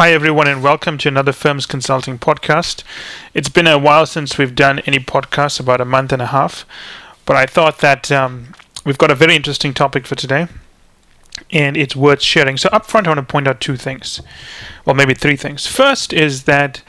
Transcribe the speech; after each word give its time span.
Hi, 0.00 0.12
everyone, 0.12 0.48
and 0.48 0.62
welcome 0.62 0.96
to 0.96 1.08
another 1.08 1.30
Firms 1.30 1.66
Consulting 1.66 2.18
podcast. 2.18 2.84
It's 3.34 3.50
been 3.50 3.66
a 3.66 3.76
while 3.76 4.06
since 4.06 4.38
we've 4.38 4.54
done 4.54 4.78
any 4.86 4.98
podcasts, 4.98 5.60
about 5.60 5.82
a 5.82 5.84
month 5.84 6.10
and 6.10 6.22
a 6.22 6.28
half, 6.28 6.64
but 7.26 7.36
I 7.36 7.44
thought 7.44 7.80
that 7.80 8.10
um, 8.10 8.54
we've 8.86 8.96
got 8.96 9.10
a 9.10 9.14
very 9.14 9.36
interesting 9.36 9.74
topic 9.74 10.06
for 10.06 10.14
today, 10.14 10.48
and 11.50 11.76
it's 11.76 11.94
worth 11.94 12.22
sharing. 12.22 12.56
So, 12.56 12.70
up 12.72 12.86
front, 12.86 13.08
I 13.08 13.10
want 13.10 13.18
to 13.18 13.30
point 13.30 13.46
out 13.46 13.60
two 13.60 13.76
things, 13.76 14.22
well, 14.86 14.96
maybe 14.96 15.12
three 15.12 15.36
things. 15.36 15.66
First 15.66 16.14
is 16.14 16.44
that 16.44 16.80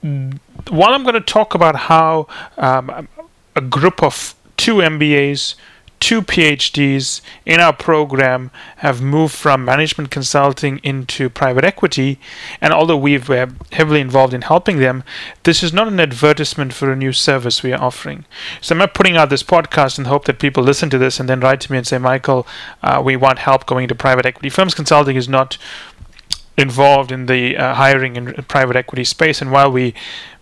while 0.00 0.94
I'm 0.94 1.02
going 1.02 1.12
to 1.12 1.20
talk 1.20 1.54
about 1.54 1.76
how 1.76 2.26
um, 2.56 3.06
a 3.54 3.60
group 3.60 4.02
of 4.02 4.34
two 4.56 4.76
MBAs 4.76 5.56
two 6.00 6.22
PhDs 6.22 7.20
in 7.44 7.60
our 7.60 7.72
program 7.72 8.50
have 8.76 9.00
moved 9.00 9.34
from 9.34 9.64
management 9.64 10.10
consulting 10.10 10.78
into 10.78 11.30
private 11.30 11.64
equity. 11.64 12.18
And 12.60 12.72
although 12.72 12.96
we've 12.96 13.26
heavily 13.72 14.00
involved 14.00 14.34
in 14.34 14.42
helping 14.42 14.78
them, 14.78 15.04
this 15.44 15.62
is 15.62 15.72
not 15.72 15.88
an 15.88 16.00
advertisement 16.00 16.72
for 16.72 16.92
a 16.92 16.96
new 16.96 17.12
service 17.12 17.62
we 17.62 17.72
are 17.72 17.82
offering. 17.82 18.24
So 18.60 18.74
I'm 18.74 18.78
not 18.78 18.94
putting 18.94 19.16
out 19.16 19.30
this 19.30 19.42
podcast 19.42 19.98
in 19.98 20.04
the 20.04 20.10
hope 20.10 20.26
that 20.26 20.38
people 20.38 20.62
listen 20.62 20.90
to 20.90 20.98
this 20.98 21.18
and 21.18 21.28
then 21.28 21.40
write 21.40 21.60
to 21.62 21.72
me 21.72 21.78
and 21.78 21.86
say, 21.86 21.98
Michael, 21.98 22.46
uh, 22.82 23.02
we 23.04 23.16
want 23.16 23.38
help 23.38 23.66
going 23.66 23.84
into 23.84 23.94
private 23.94 24.26
equity. 24.26 24.48
Firms 24.48 24.74
consulting 24.74 25.16
is 25.16 25.28
not 25.28 25.58
involved 26.56 27.12
in 27.12 27.26
the 27.26 27.56
uh, 27.56 27.74
hiring 27.74 28.16
in 28.16 28.32
private 28.48 28.76
equity 28.76 29.04
space. 29.04 29.42
And 29.42 29.52
while 29.52 29.70
we, 29.70 29.94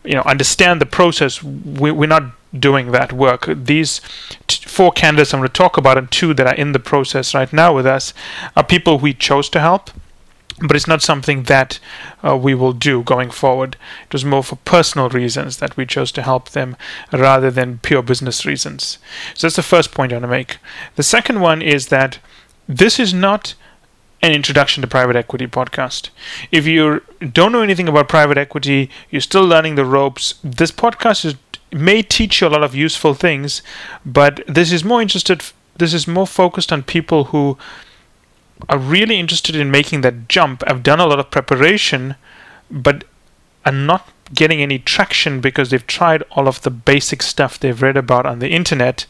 you 0.04 0.14
know, 0.14 0.22
understand 0.22 0.80
the 0.80 0.86
process, 0.86 1.42
we, 1.42 1.90
we're 1.90 2.06
not 2.06 2.24
doing 2.58 2.92
that 2.92 3.12
work. 3.12 3.48
These 3.48 4.00
t- 4.46 4.68
four 4.68 4.92
candidates 4.92 5.32
I'm 5.32 5.40
going 5.40 5.48
to 5.48 5.52
talk 5.52 5.76
about, 5.76 5.98
and 5.98 6.10
two 6.10 6.34
that 6.34 6.46
are 6.46 6.54
in 6.54 6.72
the 6.72 6.78
process 6.78 7.34
right 7.34 7.52
now 7.52 7.74
with 7.74 7.86
us, 7.86 8.14
are 8.56 8.64
people 8.64 8.98
we 8.98 9.14
chose 9.14 9.48
to 9.50 9.60
help. 9.60 9.90
But 10.60 10.76
it's 10.76 10.86
not 10.86 11.02
something 11.02 11.44
that 11.44 11.80
uh, 12.22 12.36
we 12.36 12.54
will 12.54 12.72
do 12.72 13.02
going 13.02 13.32
forward. 13.32 13.76
It 14.06 14.12
was 14.12 14.24
more 14.24 14.44
for 14.44 14.54
personal 14.56 15.08
reasons 15.08 15.56
that 15.56 15.76
we 15.76 15.84
chose 15.84 16.12
to 16.12 16.22
help 16.22 16.50
them 16.50 16.76
rather 17.12 17.50
than 17.50 17.80
pure 17.82 18.02
business 18.02 18.46
reasons. 18.46 18.98
So 19.34 19.46
that's 19.46 19.56
the 19.56 19.64
first 19.64 19.90
point 19.90 20.12
I 20.12 20.16
want 20.16 20.24
to 20.24 20.28
make. 20.28 20.58
The 20.94 21.02
second 21.02 21.40
one 21.40 21.60
is 21.60 21.88
that 21.88 22.20
this 22.68 23.00
is 23.00 23.12
not 23.12 23.54
an 24.24 24.32
introduction 24.32 24.80
to 24.80 24.88
private 24.88 25.16
equity 25.16 25.46
podcast. 25.46 26.08
If 26.50 26.66
you 26.66 27.02
don't 27.20 27.52
know 27.52 27.60
anything 27.60 27.88
about 27.88 28.08
private 28.08 28.38
equity, 28.38 28.88
you're 29.10 29.20
still 29.20 29.44
learning 29.44 29.74
the 29.74 29.84
ropes, 29.84 30.36
this 30.42 30.72
podcast 30.72 31.26
is 31.26 31.34
may 31.70 32.02
teach 32.02 32.40
you 32.40 32.46
a 32.46 32.54
lot 32.54 32.62
of 32.62 32.74
useful 32.74 33.14
things, 33.14 33.60
but 34.06 34.42
this 34.46 34.70
is 34.72 34.84
more 34.84 35.02
interested. 35.02 35.42
This 35.76 35.92
is 35.92 36.06
more 36.06 36.26
focused 36.26 36.72
on 36.72 36.84
people 36.84 37.24
who 37.24 37.58
are 38.68 38.78
really 38.78 39.18
interested 39.18 39.56
in 39.56 39.70
making 39.70 40.02
that 40.02 40.28
jump. 40.28 40.62
I've 40.66 40.84
done 40.84 41.00
a 41.00 41.06
lot 41.06 41.18
of 41.18 41.32
preparation, 41.32 42.14
but 42.70 43.04
are 43.66 43.72
not 43.72 44.08
getting 44.32 44.62
any 44.62 44.78
traction 44.78 45.40
because 45.40 45.70
they've 45.70 45.86
tried 45.86 46.22
all 46.30 46.48
of 46.48 46.62
the 46.62 46.70
basic 46.70 47.22
stuff 47.22 47.58
they've 47.58 47.82
read 47.82 47.96
about 47.96 48.24
on 48.24 48.38
the 48.38 48.50
internet, 48.50 49.04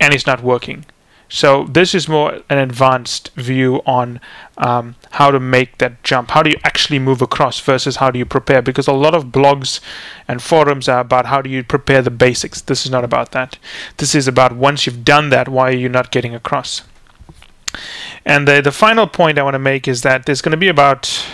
and 0.00 0.14
it's 0.14 0.26
not 0.26 0.42
working. 0.42 0.86
So 1.28 1.64
this 1.64 1.94
is 1.94 2.08
more 2.08 2.40
an 2.48 2.58
advanced 2.58 3.30
view 3.34 3.82
on 3.84 4.20
um, 4.56 4.96
how 5.12 5.30
to 5.30 5.38
make 5.38 5.78
that 5.78 6.02
jump. 6.02 6.30
How 6.30 6.42
do 6.42 6.50
you 6.50 6.56
actually 6.64 6.98
move 6.98 7.20
across 7.20 7.60
versus 7.60 7.96
how 7.96 8.10
do 8.10 8.18
you 8.18 8.24
prepare? 8.24 8.62
Because 8.62 8.88
a 8.88 8.92
lot 8.92 9.14
of 9.14 9.26
blogs 9.26 9.80
and 10.26 10.42
forums 10.42 10.88
are 10.88 11.00
about 11.00 11.26
how 11.26 11.42
do 11.42 11.50
you 11.50 11.62
prepare 11.62 12.00
the 12.00 12.10
basics. 12.10 12.62
This 12.62 12.86
is 12.86 12.90
not 12.90 13.04
about 13.04 13.32
that. 13.32 13.58
This 13.98 14.14
is 14.14 14.26
about 14.26 14.56
once 14.56 14.86
you've 14.86 15.04
done 15.04 15.28
that, 15.30 15.48
why 15.48 15.68
are 15.68 15.76
you 15.76 15.88
not 15.88 16.10
getting 16.10 16.34
across? 16.34 16.82
And 18.24 18.48
the 18.48 18.62
the 18.62 18.72
final 18.72 19.06
point 19.06 19.38
I 19.38 19.42
want 19.42 19.54
to 19.54 19.58
make 19.58 19.86
is 19.86 20.02
that 20.02 20.24
there's 20.24 20.40
going 20.40 20.52
to 20.52 20.56
be 20.56 20.68
about 20.68 21.24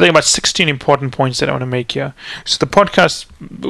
I 0.00 0.04
think 0.04 0.12
about 0.14 0.24
16 0.24 0.66
important 0.66 1.12
points 1.12 1.40
that 1.40 1.50
I 1.50 1.52
want 1.52 1.60
to 1.60 1.66
make 1.66 1.92
here. 1.92 2.14
So 2.46 2.56
the 2.56 2.66
podcast 2.66 3.26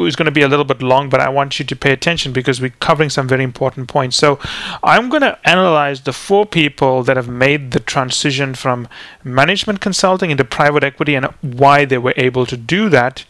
is 0.07 0.15
going 0.15 0.27
to 0.27 0.31
be 0.31 0.43
a 0.43 0.49
little 0.49 0.65
bit 0.65 0.81
long, 0.81 1.11
but 1.11 1.19
I 1.19 1.29
want 1.29 1.59
you 1.59 1.65
to 1.65 1.75
pay 1.75 1.93
attention 1.93 2.33
because 2.33 2.61
we're 2.61 2.75
covering 2.79 3.11
some 3.11 3.27
very 3.27 3.43
important 3.43 3.89
points. 3.89 4.17
So 4.17 4.39
I'm 4.85 5.09
going 5.09 5.23
to 5.23 5.37
analyze 5.45 6.03
the 6.03 6.13
four 6.13 6.47
people 6.47 7.03
that 7.03 7.17
have 7.17 7.29
made 7.29 7.73
the 7.73 7.81
transition 7.81 8.55
from 8.55 8.87
management 9.25 9.81
consulting 9.81 10.31
into 10.31 10.45
private 10.45 10.85
equity 10.85 11.17
and 11.17 11.27
why 11.41 11.85
they 11.85 11.99
were 11.99 12.15
able 12.17 12.47
to 12.47 12.57
do 12.57 12.89
that. 12.91 13.25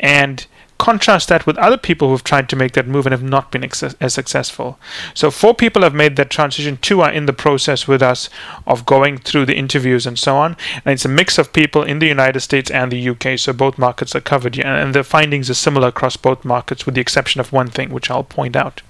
And 0.00 0.46
contrast 0.82 1.28
that 1.28 1.46
with 1.46 1.56
other 1.58 1.76
people 1.76 2.08
who've 2.08 2.24
tried 2.24 2.48
to 2.48 2.56
make 2.56 2.72
that 2.72 2.88
move 2.88 3.06
and 3.06 3.12
have 3.12 3.22
not 3.22 3.52
been 3.52 3.62
ex- 3.62 3.84
as 3.84 4.14
successful. 4.14 4.80
So, 5.14 5.30
four 5.30 5.54
people 5.54 5.82
have 5.82 5.94
made 5.94 6.16
that 6.16 6.28
transition. 6.28 6.76
Two 6.76 7.02
are 7.02 7.12
in 7.12 7.26
the 7.26 7.32
process 7.32 7.86
with 7.86 8.02
us 8.02 8.28
of 8.66 8.84
going 8.84 9.18
through 9.18 9.46
the 9.46 9.54
interviews 9.54 10.06
and 10.06 10.18
so 10.18 10.34
on. 10.36 10.56
And 10.84 10.92
it's 10.92 11.04
a 11.04 11.08
mix 11.20 11.38
of 11.38 11.52
people 11.52 11.84
in 11.84 12.00
the 12.00 12.08
United 12.08 12.40
States 12.40 12.68
and 12.68 12.90
the 12.90 13.08
UK. 13.10 13.38
So, 13.38 13.52
both 13.52 13.78
markets 13.78 14.16
are 14.16 14.20
covered. 14.20 14.58
And 14.58 14.92
the 14.92 15.04
findings 15.04 15.48
are 15.48 15.54
similar 15.54 15.88
across 15.88 16.16
both 16.16 16.44
markets, 16.44 16.84
with 16.84 16.96
the 16.96 17.00
exception 17.00 17.40
of 17.40 17.52
one 17.52 17.68
thing, 17.68 17.90
which 17.90 18.10
I'll 18.10 18.24
point 18.24 18.56
out. 18.56 18.82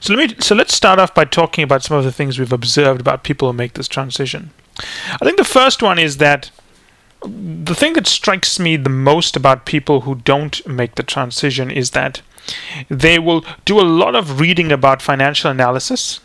So 0.00 0.14
let 0.14 0.30
me 0.30 0.36
so 0.40 0.54
let's 0.54 0.74
start 0.74 0.98
off 0.98 1.14
by 1.14 1.26
talking 1.26 1.62
about 1.64 1.82
some 1.82 1.98
of 1.98 2.04
the 2.04 2.12
things 2.12 2.38
we've 2.38 2.52
observed 2.52 3.00
about 3.00 3.22
people 3.22 3.48
who 3.48 3.52
make 3.52 3.74
this 3.74 3.88
transition. 3.88 4.50
I 5.20 5.24
think 5.24 5.36
the 5.36 5.44
first 5.44 5.82
one 5.82 5.98
is 5.98 6.16
that 6.16 6.50
the 7.26 7.74
thing 7.74 7.94
that 7.94 8.06
strikes 8.06 8.58
me 8.58 8.76
the 8.76 8.90
most 8.90 9.36
about 9.36 9.66
people 9.66 10.02
who 10.02 10.16
don't 10.16 10.66
make 10.66 10.94
the 10.96 11.02
transition 11.02 11.70
is 11.70 11.90
that 11.90 12.20
they 12.88 13.18
will 13.18 13.44
do 13.64 13.80
a 13.80 13.82
lot 13.82 14.14
of 14.14 14.40
reading 14.40 14.70
about 14.70 15.00
financial 15.00 15.50
analysis 15.50 16.20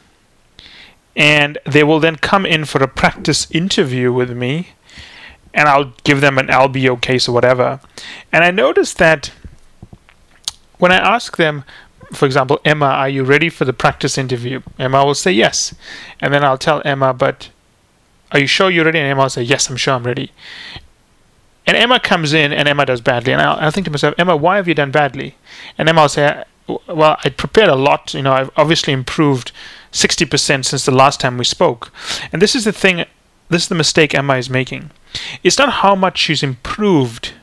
and 1.16 1.58
they 1.66 1.84
will 1.84 2.00
then 2.00 2.16
come 2.16 2.46
in 2.46 2.66
for 2.66 2.84
a 2.84 2.88
practice 2.88 3.50
interview 3.52 4.12
with 4.12 4.32
me 4.32 4.70
and 5.54 5.68
I'll 5.68 5.94
give 6.04 6.22
them 6.22 6.38
an 6.38 6.48
LBO 6.48 7.02
case 7.02 7.28
or 7.28 7.32
whatever. 7.32 7.80
And 8.32 8.44
I 8.44 8.52
noticed 8.52 8.98
that 9.00 9.32
when 10.78 10.92
I 10.92 10.98
ask 10.98 11.38
them, 11.38 11.64
for 12.14 12.26
example, 12.26 12.60
Emma, 12.64 12.86
are 12.86 13.10
you 13.10 13.24
ready 13.24 13.50
for 13.50 13.66
the 13.66 13.74
practice 13.74 14.18
interview? 14.18 14.62
Emma 14.78 15.06
will 15.06 15.16
say 15.16 15.32
yes. 15.32 15.74
And 16.20 16.34
then 16.34 16.44
I'll 16.44 16.58
tell 16.58 16.82
Emma, 16.86 17.14
but 17.14 17.50
are 18.32 18.40
you 18.40 18.48
sure 18.48 18.70
you're 18.70 18.86
ready? 18.86 19.00
And 19.00 19.08
Emma 19.08 19.24
will 19.24 19.30
say, 19.30 19.44
yes, 19.44 19.70
I'm 19.70 19.78
sure 19.78 19.96
I'm 19.96 20.04
ready. 20.04 20.32
And 21.70 21.78
Emma 21.78 22.00
comes 22.00 22.34
in 22.34 22.52
and 22.52 22.68
Emma 22.68 22.84
does 22.84 23.00
badly. 23.00 23.32
And 23.32 23.44
I, 23.44 23.68
I 23.68 23.70
think 23.70 23.86
to 23.86 23.92
myself, 23.92 24.16
Emma, 24.18 24.36
why 24.36 24.56
have 24.56 24.68
you 24.68 24.74
done 24.74 24.90
badly? 24.90 25.36
And 25.78 25.88
Emma 25.88 26.02
will 26.02 26.10
say, 26.10 26.44
well, 26.88 27.20
I 27.24 27.30
prepared 27.30 27.70
a 27.70 27.76
lot. 27.76 28.12
You 28.16 28.24
know, 28.24 28.34
I've 28.34 28.50
obviously 28.58 28.92
improved 28.92 29.52
60% 29.92 30.66
since 30.66 30.84
the 30.84 30.92
last 30.92 31.20
time 31.20 31.38
we 31.38 31.46
spoke. 31.46 31.92
And 32.34 32.42
this 32.42 32.56
is 32.56 32.64
the 32.64 32.72
thing, 32.72 33.06
this 33.50 33.62
is 33.62 33.68
the 33.68 33.76
mistake 33.76 34.16
Emma 34.16 34.38
is 34.38 34.50
making. 34.50 34.90
It's 35.44 35.60
not 35.60 35.74
how 35.84 35.94
much 35.94 36.18
she's 36.18 36.42
improved, 36.42 37.34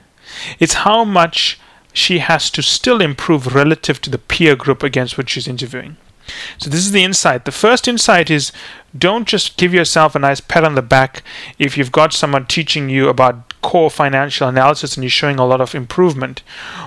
it's 0.58 0.74
how 0.74 1.04
much 1.04 1.60
she 1.92 2.18
has 2.18 2.50
to 2.50 2.62
still 2.62 3.00
improve 3.00 3.54
relative 3.54 4.00
to 4.00 4.10
the 4.10 4.18
peer 4.18 4.56
group 4.56 4.82
against 4.82 5.16
which 5.16 5.30
she's 5.30 5.46
interviewing. 5.46 5.98
So, 6.58 6.70
this 6.70 6.80
is 6.80 6.92
the 6.92 7.04
insight. 7.04 7.44
The 7.44 7.52
first 7.52 7.88
insight 7.88 8.30
is 8.30 8.52
don't 8.96 9.28
just 9.28 9.56
give 9.56 9.74
yourself 9.74 10.14
a 10.14 10.18
nice 10.18 10.40
pat 10.40 10.64
on 10.64 10.74
the 10.74 10.82
back 10.82 11.22
if 11.58 11.76
you've 11.76 11.92
got 11.92 12.12
someone 12.12 12.46
teaching 12.46 12.88
you 12.88 13.08
about 13.08 13.60
core 13.62 13.90
financial 13.90 14.48
analysis 14.48 14.96
and 14.96 15.04
you're 15.04 15.10
showing 15.10 15.38
a 15.38 15.46
lot 15.46 15.60
of 15.60 15.74
improvement. 15.74 16.42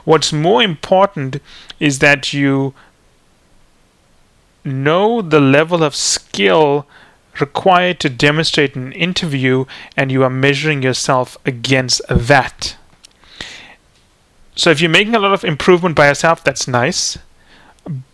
What's 0.06 0.32
more 0.32 0.62
important 0.64 1.42
is 1.80 2.00
that 2.00 2.34
you 2.34 2.74
know 4.64 5.22
the 5.22 5.40
level 5.40 5.84
of 5.84 5.96
skill 5.96 6.86
required 7.40 8.00
to 8.00 8.10
demonstrate 8.10 8.76
an 8.76 8.92
interview 8.94 9.66
and 9.96 10.12
you 10.12 10.24
are 10.24 10.30
measuring 10.30 10.82
yourself 10.82 11.38
against 11.46 12.02
that. 12.10 12.76
So 14.56 14.72
if 14.72 14.82
you're 14.82 14.90
making 14.90 15.16
a 15.16 15.20
lot 15.20 15.34
of 15.34 15.46
improvement 15.46 15.96
by 15.96 16.08
yourself, 16.08 16.44
that's 16.44 16.68
nice 16.68 17.18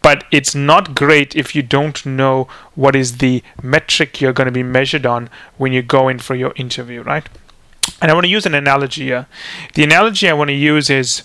but 0.02 0.24
it's 0.32 0.56
not 0.56 0.96
great 0.96 1.36
if 1.36 1.56
you 1.56 1.62
don't 1.62 2.06
know 2.06 2.48
what 2.76 2.96
is 2.96 3.18
the 3.18 3.44
metric 3.62 4.22
you're 4.22 4.34
going 4.34 4.46
to 4.46 4.52
be 4.52 4.64
measured 4.64 5.06
on 5.06 5.30
when 5.58 5.74
you 5.74 5.82
go 5.82 6.08
in 6.08 6.20
for 6.20 6.36
your 6.36 6.54
interview, 6.56 7.02
right? 7.02 7.28
And 8.02 8.10
I 8.10 8.14
want 8.14 8.26
to 8.26 8.32
use 8.32 8.46
an 8.46 8.56
analogy 8.56 9.04
here. 9.04 9.28
The 9.74 9.84
analogy 9.84 10.30
I 10.30 10.34
want 10.34 10.50
to 10.50 10.54
use 10.54 10.90
is 10.90 11.24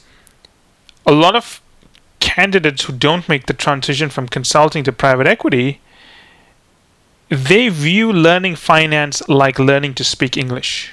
a 1.06 1.12
lot 1.12 1.36
of 1.36 1.60
candidates 2.18 2.84
who 2.84 2.92
don't 2.92 3.28
make 3.28 3.46
the 3.46 3.54
transition 3.54 4.10
from 4.10 4.28
consulting 4.28 4.84
to 4.84 4.92
private 4.92 5.26
equity 5.26 5.80
they 7.30 7.68
view 7.68 8.12
learning 8.12 8.56
finance 8.56 9.26
like 9.28 9.58
learning 9.58 9.94
to 9.94 10.04
speak 10.04 10.36
English. 10.36 10.92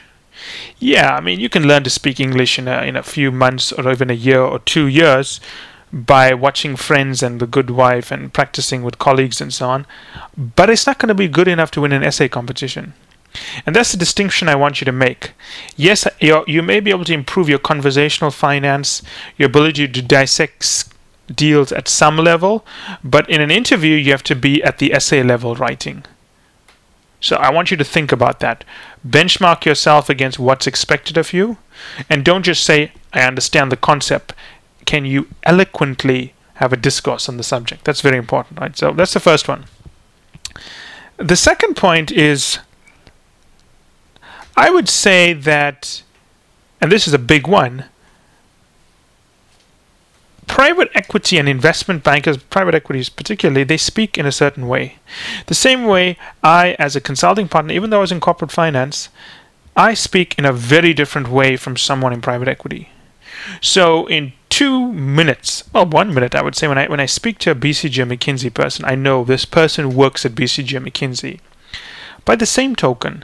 Yeah, 0.77 1.15
I 1.15 1.19
mean, 1.19 1.39
you 1.39 1.49
can 1.49 1.67
learn 1.67 1.83
to 1.83 1.89
speak 1.89 2.19
English 2.19 2.59
in 2.59 2.67
a, 2.67 2.83
in 2.83 2.95
a 2.95 3.01
few 3.01 3.31
months 3.31 3.71
or 3.71 3.91
even 3.91 4.11
a 4.11 4.13
year 4.13 4.39
or 4.39 4.59
two 4.59 4.85
years, 4.85 5.41
by 5.91 6.33
watching 6.33 6.75
Friends 6.75 7.23
and 7.23 7.39
The 7.39 7.47
Good 7.47 7.69
Wife 7.69 8.11
and 8.11 8.33
practicing 8.33 8.83
with 8.83 8.99
colleagues 8.99 9.39
and 9.39 9.53
so 9.53 9.69
on, 9.69 9.85
but 10.37 10.69
it's 10.69 10.85
not 10.85 10.99
going 10.99 11.07
to 11.07 11.15
be 11.15 11.27
good 11.27 11.47
enough 11.47 11.71
to 11.71 11.81
win 11.81 11.93
an 11.93 12.03
essay 12.03 12.27
competition. 12.27 12.93
And 13.65 13.75
that's 13.75 13.91
the 13.91 13.97
distinction 13.97 14.49
I 14.49 14.55
want 14.55 14.81
you 14.81 14.85
to 14.85 14.91
make. 14.91 15.31
Yes, 15.75 16.07
you 16.19 16.61
may 16.63 16.79
be 16.79 16.91
able 16.91 17.05
to 17.05 17.13
improve 17.13 17.49
your 17.49 17.59
conversational 17.59 18.31
finance, 18.31 19.01
your 19.37 19.47
ability 19.47 19.87
to 19.87 20.01
dissect 20.01 20.89
deals 21.33 21.71
at 21.71 21.87
some 21.87 22.17
level, 22.17 22.65
but 23.03 23.29
in 23.29 23.41
an 23.41 23.51
interview, 23.51 23.95
you 23.95 24.11
have 24.11 24.23
to 24.23 24.35
be 24.35 24.63
at 24.63 24.79
the 24.79 24.93
essay 24.93 25.21
level 25.23 25.55
writing. 25.55 26.03
So 27.19 27.35
I 27.35 27.51
want 27.51 27.71
you 27.71 27.77
to 27.77 27.83
think 27.83 28.11
about 28.11 28.39
that. 28.39 28.63
Benchmark 29.07 29.65
yourself 29.65 30.09
against 30.09 30.39
what's 30.39 30.67
expected 30.67 31.17
of 31.17 31.33
you, 31.33 31.57
and 32.09 32.23
don't 32.23 32.43
just 32.43 32.63
say, 32.63 32.91
I 33.13 33.21
understand 33.21 33.71
the 33.71 33.77
concept. 33.77 34.33
Can 34.87 35.05
you 35.05 35.27
eloquently 35.43 36.33
have 36.55 36.73
a 36.73 36.77
discourse 36.77 37.29
on 37.29 37.37
the 37.37 37.43
subject? 37.43 37.83
That's 37.83 38.01
very 38.01 38.17
important, 38.17 38.59
right? 38.59 38.75
So 38.75 38.91
that's 38.91 39.13
the 39.13 39.19
first 39.19 39.47
one. 39.47 39.65
The 41.17 41.35
second 41.35 41.75
point 41.75 42.11
is 42.11 42.57
I 44.55 44.71
would 44.71 44.89
say 44.89 45.33
that, 45.33 46.01
and 46.81 46.91
this 46.91 47.07
is 47.07 47.13
a 47.13 47.19
big 47.19 47.47
one, 47.47 47.85
private 50.47 50.89
equity 50.95 51.37
and 51.37 51.49
investment 51.49 52.03
bankers, 52.03 52.37
private 52.37 52.73
equities 52.73 53.09
particularly, 53.09 53.65
they 53.65 53.77
speak 53.77 54.17
in 54.17 54.25
a 54.25 54.31
certain 54.31 54.67
way. 54.67 54.97
The 55.47 55.53
same 55.53 55.83
way 55.83 56.17
I, 56.41 56.75
as 56.79 56.95
a 56.95 57.01
consulting 57.01 57.49
partner, 57.49 57.73
even 57.73 57.89
though 57.89 57.99
I 57.99 58.01
was 58.07 58.11
in 58.11 58.21
corporate 58.21 58.51
finance, 58.51 59.09
I 59.75 59.93
speak 59.93 60.39
in 60.39 60.45
a 60.45 60.53
very 60.53 60.93
different 60.93 61.27
way 61.27 61.57
from 61.57 61.75
someone 61.75 62.13
in 62.13 62.21
private 62.21 62.47
equity. 62.47 62.89
So 63.61 64.07
in 64.07 64.33
two 64.49 64.91
minutes, 64.91 65.63
well, 65.73 65.85
one 65.85 66.13
minute, 66.13 66.35
I 66.35 66.41
would 66.41 66.55
say, 66.55 66.67
when 66.67 66.77
I 66.77 66.87
when 66.87 66.99
I 66.99 67.05
speak 67.05 67.39
to 67.39 67.51
a 67.51 67.55
BCG 67.55 67.99
or 67.99 68.05
McKinsey 68.05 68.53
person, 68.53 68.85
I 68.85 68.95
know 68.95 69.23
this 69.23 69.45
person 69.45 69.95
works 69.95 70.25
at 70.25 70.33
BCG 70.33 70.77
or 70.77 70.81
McKinsey. 70.81 71.39
By 72.25 72.35
the 72.35 72.45
same 72.45 72.75
token, 72.75 73.23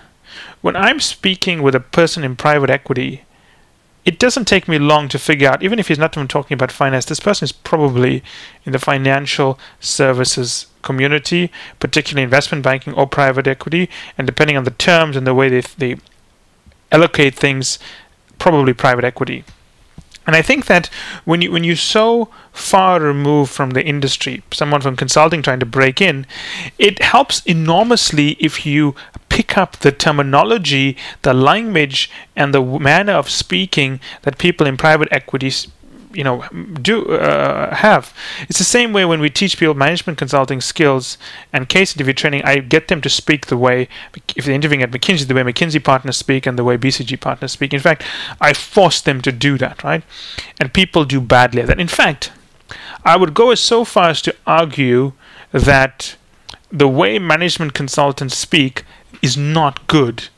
when 0.61 0.75
I'm 0.75 0.99
speaking 0.99 1.61
with 1.61 1.75
a 1.75 1.79
person 1.79 2.23
in 2.23 2.35
private 2.35 2.69
equity, 2.69 3.23
it 4.05 4.19
doesn't 4.19 4.45
take 4.45 4.67
me 4.67 4.77
long 4.79 5.07
to 5.09 5.19
figure 5.19 5.49
out, 5.49 5.63
even 5.63 5.79
if 5.79 5.87
he's 5.87 5.99
not 5.99 6.15
even 6.17 6.27
talking 6.27 6.55
about 6.55 6.71
finance, 6.71 7.05
this 7.05 7.19
person 7.19 7.45
is 7.45 7.51
probably 7.51 8.23
in 8.65 8.73
the 8.73 8.79
financial 8.79 9.57
services 9.79 10.67
community, 10.81 11.51
particularly 11.79 12.23
investment 12.23 12.63
banking 12.63 12.93
or 12.93 13.07
private 13.07 13.47
equity, 13.47 13.89
and 14.17 14.27
depending 14.27 14.57
on 14.57 14.65
the 14.65 14.71
terms 14.71 15.15
and 15.15 15.25
the 15.25 15.33
way 15.33 15.47
they, 15.47 15.61
they 15.77 15.97
allocate 16.91 17.35
things, 17.35 17.79
probably 18.39 18.73
private 18.73 19.05
equity. 19.05 19.45
And 20.25 20.35
I 20.35 20.41
think 20.41 20.65
that 20.67 20.89
when 21.25 21.41
you 21.41 21.51
when 21.51 21.63
you're 21.63 21.75
so 21.75 22.29
far 22.51 22.99
removed 22.99 23.51
from 23.51 23.71
the 23.71 23.83
industry, 23.83 24.43
someone 24.51 24.81
from 24.81 24.95
consulting 24.95 25.41
trying 25.41 25.59
to 25.59 25.65
break 25.65 26.01
in, 26.01 26.25
it 26.79 27.01
helps 27.01 27.41
enormously 27.45 28.37
if 28.39 28.65
you 28.65 28.95
pick 29.29 29.57
up 29.57 29.77
the 29.77 29.91
terminology, 29.91 30.95
the 31.23 31.33
language, 31.33 32.09
and 32.35 32.53
the 32.53 32.61
manner 32.61 33.13
of 33.13 33.29
speaking 33.29 33.99
that 34.21 34.37
people 34.37 34.67
in 34.67 34.77
private 34.77 35.09
equities 35.11 35.67
you 36.13 36.23
know 36.23 36.43
do 36.81 37.05
uh, 37.05 37.73
have. 37.75 38.13
It's 38.49 38.57
the 38.57 38.63
same 38.63 38.93
way 38.93 39.05
when 39.05 39.19
we 39.19 39.29
teach 39.29 39.57
people 39.57 39.73
management 39.73 40.17
consulting 40.17 40.61
skills 40.61 41.17
and 41.51 41.67
case 41.67 41.95
interview 41.95 42.13
training. 42.13 42.43
I 42.43 42.59
get 42.59 42.87
them 42.87 43.01
to 43.01 43.09
speak 43.09 43.47
the 43.47 43.57
way 43.57 43.87
if 44.35 44.45
they're 44.45 44.55
interviewing 44.55 44.83
at 44.83 44.91
mckinsey 44.91 45.27
the 45.27 45.33
way 45.33 45.43
mckinsey 45.43 45.83
partners 45.83 46.17
speak 46.17 46.45
and 46.45 46.57
the 46.57 46.63
way 46.63 46.77
bcg 46.77 47.19
partners 47.19 47.51
speak. 47.51 47.73
In 47.73 47.79
fact 47.79 48.03
i 48.39 48.53
force 48.53 49.01
them 49.01 49.21
to 49.21 49.31
do 49.31 49.57
that 49.57 49.83
right? 49.83 50.03
And 50.59 50.73
people 50.73 51.05
do 51.05 51.19
badly 51.19 51.61
at 51.61 51.67
that. 51.67 51.79
In 51.79 51.87
fact 51.87 52.31
i 53.03 53.17
would 53.17 53.33
go 53.33 53.51
as 53.51 53.59
so 53.59 53.83
far 53.83 54.09
as 54.09 54.21
to 54.21 54.35
argue 54.45 55.13
that 55.51 56.15
the 56.71 56.87
way 56.87 57.19
management 57.19 57.73
consultants 57.73 58.35
speak 58.37 58.83
is 59.21 59.37
not 59.37 59.85
good 59.87 60.29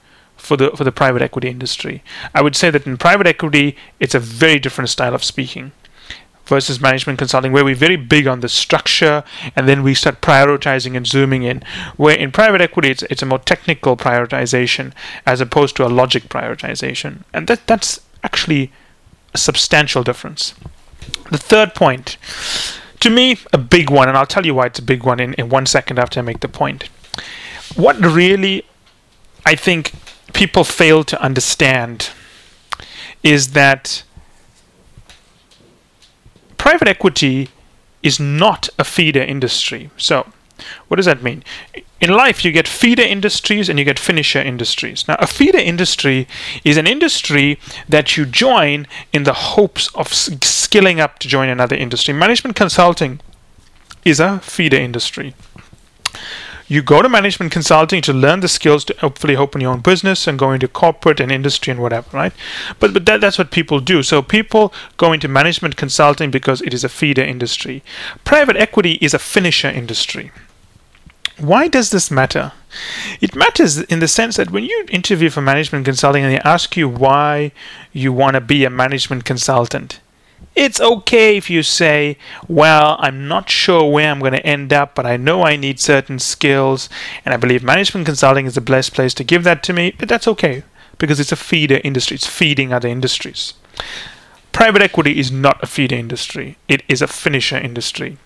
for 0.45 0.57
the 0.57 0.71
for 0.71 0.83
the 0.83 0.91
private 0.91 1.21
equity 1.21 1.49
industry. 1.49 2.03
I 2.33 2.41
would 2.41 2.55
say 2.55 2.69
that 2.69 2.85
in 2.85 2.97
private 2.97 3.27
equity, 3.27 3.75
it's 3.99 4.15
a 4.15 4.19
very 4.19 4.59
different 4.59 4.89
style 4.89 5.15
of 5.15 5.23
speaking 5.23 5.71
versus 6.45 6.79
management 6.79 7.17
consulting, 7.17 7.51
where 7.51 7.65
we're 7.65 7.75
very 7.75 7.95
big 7.95 8.27
on 8.27 8.41
the 8.41 8.47
structure 8.49 9.23
and 9.55 9.67
then 9.67 9.81
we 9.81 9.95
start 9.95 10.21
prioritizing 10.21 10.95
and 10.95 11.07
zooming 11.07 11.41
in. 11.41 11.63
Where 11.97 12.15
in 12.15 12.31
private 12.31 12.61
equity, 12.61 12.91
it's, 12.91 13.01
it's 13.03 13.23
a 13.23 13.25
more 13.25 13.39
technical 13.39 13.97
prioritization 13.97 14.93
as 15.25 15.41
opposed 15.41 15.75
to 15.77 15.85
a 15.85 15.89
logic 15.89 16.29
prioritization. 16.29 17.23
And 17.33 17.47
that 17.47 17.65
that's 17.65 17.99
actually 18.23 18.71
a 19.33 19.39
substantial 19.39 20.03
difference. 20.03 20.53
The 21.31 21.39
third 21.39 21.73
point, 21.73 22.17
to 22.99 23.09
me, 23.09 23.37
a 23.51 23.57
big 23.57 23.89
one, 23.89 24.07
and 24.07 24.17
I'll 24.17 24.27
tell 24.27 24.45
you 24.45 24.53
why 24.53 24.67
it's 24.67 24.79
a 24.79 24.83
big 24.83 25.03
one 25.03 25.19
in, 25.19 25.33
in 25.33 25.49
one 25.49 25.65
second 25.65 25.97
after 25.97 26.19
I 26.19 26.23
make 26.23 26.41
the 26.41 26.47
point. 26.47 26.89
What 27.75 27.99
really 27.99 28.63
I 29.45 29.55
think 29.55 29.93
people 30.35 30.65
fail 30.65 31.03
to 31.05 31.19
understand 31.21 32.09
is 33.23 33.53
that 33.53 34.03
private 36.57 36.87
equity 36.87 37.49
is 38.03 38.19
not 38.19 38.69
a 38.77 38.83
feeder 38.83 39.21
industry. 39.21 39.89
So, 39.97 40.27
what 40.87 40.97
does 40.97 41.05
that 41.05 41.23
mean? 41.23 41.43
In 42.01 42.11
life, 42.11 42.43
you 42.43 42.51
get 42.51 42.67
feeder 42.67 43.01
industries 43.01 43.69
and 43.69 43.79
you 43.79 43.85
get 43.85 43.97
finisher 43.97 44.41
industries. 44.41 45.07
Now, 45.07 45.15
a 45.19 45.27
feeder 45.27 45.57
industry 45.57 46.27
is 46.63 46.77
an 46.77 46.85
industry 46.85 47.57
that 47.87 48.15
you 48.15 48.25
join 48.25 48.87
in 49.13 49.23
the 49.23 49.33
hopes 49.33 49.89
of 49.95 50.13
skilling 50.13 50.99
up 50.99 51.19
to 51.19 51.27
join 51.27 51.49
another 51.49 51.75
industry. 51.75 52.13
Management 52.13 52.55
consulting 52.55 53.21
is 54.03 54.19
a 54.19 54.39
feeder 54.39 54.77
industry 54.77 55.33
you 56.67 56.81
go 56.81 57.01
to 57.01 57.09
management 57.09 57.51
consulting 57.51 58.01
to 58.01 58.13
learn 58.13 58.39
the 58.39 58.47
skills 58.47 58.83
to 58.85 58.95
hopefully 58.99 59.35
open 59.35 59.61
your 59.61 59.71
own 59.71 59.81
business 59.81 60.27
and 60.27 60.39
go 60.39 60.51
into 60.51 60.67
corporate 60.67 61.19
and 61.19 61.31
industry 61.31 61.71
and 61.71 61.81
whatever, 61.81 62.09
right? 62.11 62.33
But 62.79 62.93
but 62.93 63.05
that, 63.05 63.21
that's 63.21 63.37
what 63.37 63.51
people 63.51 63.79
do. 63.79 64.01
So 64.01 64.21
people 64.21 64.73
go 64.97 65.13
into 65.13 65.27
management 65.27 65.75
consulting 65.75 66.31
because 66.31 66.61
it 66.61 66.73
is 66.73 66.83
a 66.83 66.89
feeder 66.89 67.23
industry. 67.23 67.83
Private 68.23 68.57
equity 68.57 68.93
is 68.93 69.13
a 69.13 69.19
finisher 69.19 69.69
industry. 69.69 70.31
Why 71.37 71.67
does 71.67 71.89
this 71.91 72.09
matter? 72.09 72.53
It 73.19 73.35
matters 73.35 73.79
in 73.81 73.99
the 73.99 74.07
sense 74.07 74.37
that 74.37 74.51
when 74.51 74.63
you 74.63 74.85
interview 74.89 75.29
for 75.29 75.41
management 75.41 75.85
consulting 75.85 76.23
and 76.23 76.33
they 76.33 76.39
ask 76.39 76.77
you 76.77 76.87
why 76.87 77.51
you 77.91 78.13
want 78.13 78.35
to 78.35 78.41
be 78.41 78.63
a 78.63 78.69
management 78.69 79.25
consultant, 79.25 79.99
it's 80.55 80.79
okay 80.79 81.35
if 81.35 81.49
you 81.49 81.63
say, 81.63 82.17
well, 82.47 82.95
I'm 82.99 83.27
not 83.27 83.49
sure 83.49 83.91
where 83.91 84.09
I'm 84.09 84.19
going 84.19 84.33
to 84.33 84.45
end 84.45 84.71
up, 84.71 84.95
but 84.95 85.05
I 85.05 85.17
know 85.17 85.43
I 85.43 85.57
need 85.57 85.79
certain 85.79 86.17
skills, 86.19 86.89
and 87.25 87.33
I 87.33 87.37
believe 87.37 87.63
management 87.63 88.05
consulting 88.05 88.45
is 88.45 88.55
the 88.55 88.61
best 88.61 88.93
place 88.93 89.13
to 89.15 89.23
give 89.23 89.43
that 89.43 89.63
to 89.63 89.73
me, 89.73 89.93
but 89.97 90.07
that's 90.07 90.27
okay 90.29 90.63
because 90.97 91.19
it's 91.19 91.33
a 91.33 91.37
feeder 91.37 91.81
industry, 91.83 92.15
it's 92.15 92.27
feeding 92.27 92.71
other 92.71 92.87
industries. 92.87 93.53
Private 94.53 94.81
equity 94.81 95.19
is 95.19 95.29
not 95.29 95.61
a 95.61 95.67
feeder 95.67 95.97
industry, 95.97 96.57
it 96.69 96.81
is 96.87 97.01
a 97.01 97.07
finisher 97.07 97.57
industry. 97.57 98.17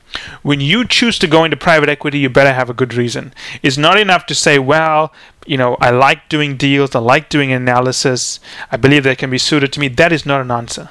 When 0.44 0.60
you 0.62 0.86
choose 0.86 1.18
to 1.20 1.28
go 1.28 1.44
into 1.44 1.58
private 1.58 1.90
equity, 1.90 2.20
you 2.20 2.30
better 2.30 2.54
have 2.54 2.70
a 2.70 2.76
good 2.76 2.94
reason. 2.94 3.34
It's 3.64 3.78
not 3.78 3.98
enough 3.98 4.28
to 4.28 4.36
say, 4.36 4.60
well, 4.60 5.12
you 5.48 5.58
know, 5.58 5.78
I 5.82 5.90
like 5.90 6.30
doing 6.30 6.58
deals, 6.58 6.94
I 6.94 7.00
like 7.00 7.30
doing 7.30 7.52
analysis, 7.52 8.40
I 8.72 8.78
believe 8.78 9.04
they 9.04 9.16
can 9.16 9.32
be 9.32 9.40
suited 9.40 9.74
to 9.74 9.80
me. 9.80 9.88
That 9.88 10.12
is 10.12 10.28
not 10.28 10.42
an 10.42 10.52
answer. 10.52 10.90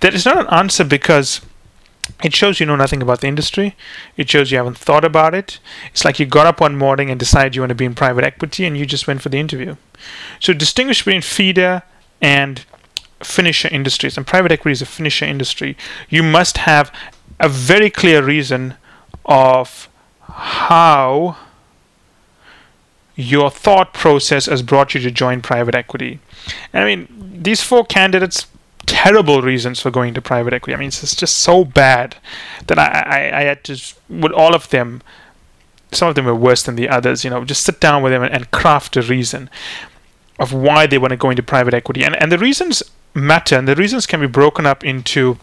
That 0.00 0.14
is 0.14 0.24
not 0.24 0.38
an 0.38 0.46
answer 0.48 0.84
because 0.84 1.40
it 2.22 2.34
shows 2.34 2.60
you 2.60 2.66
know 2.66 2.76
nothing 2.76 3.02
about 3.02 3.20
the 3.20 3.26
industry. 3.26 3.76
It 4.16 4.30
shows 4.30 4.50
you 4.50 4.58
haven't 4.58 4.78
thought 4.78 5.04
about 5.04 5.34
it. 5.34 5.58
It's 5.90 6.04
like 6.04 6.18
you 6.18 6.26
got 6.26 6.46
up 6.46 6.60
one 6.60 6.76
morning 6.76 7.10
and 7.10 7.18
decided 7.18 7.54
you 7.54 7.62
want 7.62 7.70
to 7.70 7.74
be 7.74 7.84
in 7.84 7.94
private 7.94 8.24
equity 8.24 8.64
and 8.64 8.76
you 8.76 8.86
just 8.86 9.06
went 9.06 9.22
for 9.22 9.28
the 9.28 9.38
interview. 9.38 9.76
So 10.40 10.52
distinguish 10.52 11.00
between 11.00 11.22
feeder 11.22 11.82
and 12.20 12.64
finisher 13.20 13.68
industries. 13.68 14.16
And 14.16 14.26
private 14.26 14.52
equity 14.52 14.72
is 14.72 14.82
a 14.82 14.86
finisher 14.86 15.24
industry. 15.24 15.76
You 16.08 16.22
must 16.22 16.58
have 16.58 16.92
a 17.40 17.48
very 17.48 17.90
clear 17.90 18.22
reason 18.24 18.74
of 19.24 19.88
how 20.20 21.36
your 23.14 23.50
thought 23.50 23.92
process 23.92 24.46
has 24.46 24.62
brought 24.62 24.94
you 24.94 25.00
to 25.00 25.10
join 25.10 25.42
private 25.42 25.74
equity. 25.74 26.20
And 26.72 26.84
I 26.84 26.86
mean, 26.86 27.42
these 27.42 27.62
four 27.62 27.84
candidates 27.84 28.46
terrible 28.86 29.42
reasons 29.42 29.80
for 29.80 29.90
going 29.90 30.14
to 30.14 30.22
private 30.22 30.52
equity. 30.52 30.74
I 30.74 30.78
mean, 30.78 30.88
it's 30.88 31.16
just 31.16 31.38
so 31.38 31.64
bad 31.64 32.16
that 32.66 32.78
I, 32.78 32.86
I, 33.06 33.40
I 33.40 33.42
had 33.42 33.64
to, 33.64 33.94
with 34.08 34.32
all 34.32 34.54
of 34.54 34.68
them, 34.70 35.02
some 35.92 36.08
of 36.08 36.14
them 36.14 36.24
were 36.24 36.34
worse 36.34 36.62
than 36.62 36.76
the 36.76 36.88
others, 36.88 37.24
you 37.24 37.30
know, 37.30 37.44
just 37.44 37.64
sit 37.64 37.80
down 37.80 38.02
with 38.02 38.12
them 38.12 38.22
and, 38.22 38.32
and 38.32 38.50
craft 38.50 38.96
a 38.96 39.02
reason 39.02 39.50
of 40.38 40.52
why 40.52 40.86
they 40.86 40.98
want 40.98 41.10
to 41.10 41.16
go 41.16 41.30
into 41.30 41.42
private 41.42 41.74
equity. 41.74 42.02
And, 42.02 42.16
and 42.20 42.32
the 42.32 42.38
reasons 42.38 42.82
matter, 43.14 43.56
and 43.56 43.68
the 43.68 43.76
reasons 43.76 44.06
can 44.06 44.20
be 44.20 44.26
broken 44.26 44.66
up 44.66 44.84
into, 44.84 45.38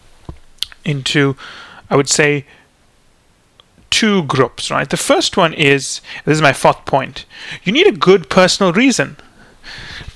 into 0.84 1.36
I 1.88 1.96
would 1.96 2.08
say, 2.08 2.44
two 3.90 4.22
groups, 4.24 4.70
right? 4.70 4.88
The 4.88 4.96
first 4.96 5.36
one 5.36 5.52
is 5.52 6.00
this 6.24 6.36
is 6.36 6.42
my 6.42 6.52
fourth 6.52 6.84
point. 6.84 7.26
You 7.64 7.72
need 7.72 7.86
a 7.86 7.92
good 7.92 8.30
personal 8.30 8.72
reason 8.72 9.16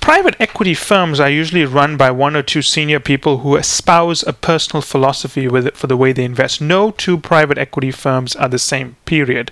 Private 0.05 0.37
equity 0.39 0.75
firms 0.75 1.19
are 1.19 1.31
usually 1.31 1.65
run 1.65 1.97
by 1.97 2.11
one 2.11 2.37
or 2.37 2.43
two 2.43 2.61
senior 2.61 3.01
people 3.01 3.39
who 3.39 3.57
espouse 3.57 4.23
a 4.23 4.35
personal 4.35 4.83
philosophy 4.83 5.49
with 5.49 5.67
it 5.67 5.79
for 5.79 5.87
the 5.87 5.97
way 5.97 6.13
they 6.13 6.27
invest. 6.27 6.61
No 6.61 6.91
two 6.91 7.17
private 7.17 7.57
equity 7.57 7.91
firms 7.91 8.37
are 8.37 8.51
the 8.51 8.59
same, 8.59 8.97
period. 9.07 9.51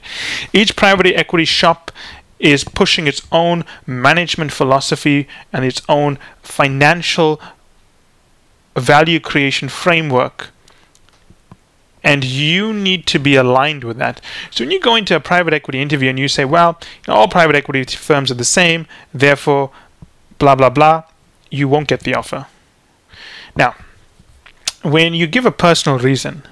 Each 0.52 0.76
private 0.76 1.06
equity 1.06 1.46
shop 1.46 1.90
is 2.38 2.64
pushing 2.64 3.06
its 3.06 3.22
own 3.32 3.64
management 3.86 4.52
philosophy 4.52 5.26
and 5.54 5.64
its 5.64 5.80
own 5.88 6.18
financial 6.42 7.40
value 8.76 9.20
creation 9.20 9.70
framework 9.70 10.50
and 12.04 12.24
you 12.24 12.74
need 12.74 13.06
to 13.06 13.18
be 13.18 13.36
aligned 13.36 13.84
with 13.84 13.96
that. 13.96 14.20
So 14.50 14.64
when 14.64 14.70
you 14.70 14.80
go 14.80 14.96
into 14.96 15.16
a 15.16 15.20
private 15.20 15.54
equity 15.54 15.80
interview 15.80 16.10
and 16.10 16.18
you 16.18 16.28
say, 16.28 16.44
well, 16.44 16.78
all 17.08 17.26
private 17.26 17.56
equity 17.56 17.84
firms 17.96 18.30
are 18.30 18.34
the 18.34 18.44
same, 18.44 18.86
therefore, 19.14 19.70
blah, 20.42 20.56
blah, 20.56 20.70
blah, 20.70 21.04
you 21.52 21.68
won't 21.68 21.86
get 21.86 22.00
the 22.00 22.16
offer. 22.16 22.46
Now, 23.54 23.76
when 24.82 25.14
you 25.14 25.28
give 25.28 25.46
a 25.46 25.52
personal 25.52 26.00
reason, 26.00 26.42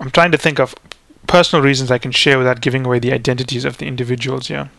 I'm 0.00 0.10
trying 0.10 0.32
to 0.32 0.38
think 0.38 0.58
of 0.58 0.74
personal 1.26 1.62
reasons 1.62 1.90
I 1.90 1.98
can 1.98 2.10
share 2.10 2.38
without 2.38 2.62
giving 2.62 2.86
away 2.86 3.00
the 3.00 3.12
identities 3.12 3.66
of 3.66 3.76
the 3.76 3.86
individuals 3.86 4.48
here. 4.48 4.70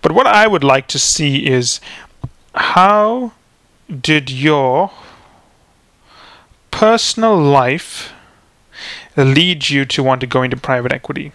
But 0.00 0.12
what 0.12 0.28
I 0.28 0.46
would 0.46 0.62
like 0.62 0.86
to 0.88 0.98
see 1.00 1.44
is 1.44 1.80
how 2.54 3.32
did 3.90 4.30
your 4.30 4.92
personal 6.70 7.36
life 7.36 8.12
lead 9.16 9.70
you 9.70 9.84
to 9.86 10.04
want 10.04 10.20
to 10.20 10.28
go 10.28 10.44
into 10.44 10.56
private 10.56 10.92
equity? 10.92 11.32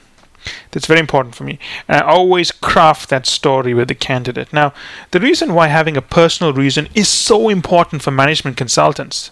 That's 0.72 0.88
very 0.88 1.00
important 1.00 1.36
for 1.36 1.44
me. 1.44 1.60
And 1.88 2.02
I 2.02 2.06
always 2.06 2.52
craft 2.52 3.10
that 3.10 3.26
story 3.26 3.74
with 3.74 3.88
the 3.88 3.96
candidate. 3.96 4.52
Now, 4.52 4.74
the 5.12 5.20
reason 5.20 5.54
why 5.54 5.68
having 5.68 5.98
a 5.98 6.02
personal 6.02 6.54
reason 6.54 6.90
is 6.94 7.08
so 7.08 7.50
important 7.50 8.02
for 8.02 8.12
management 8.12 8.58
consultants 8.58 9.32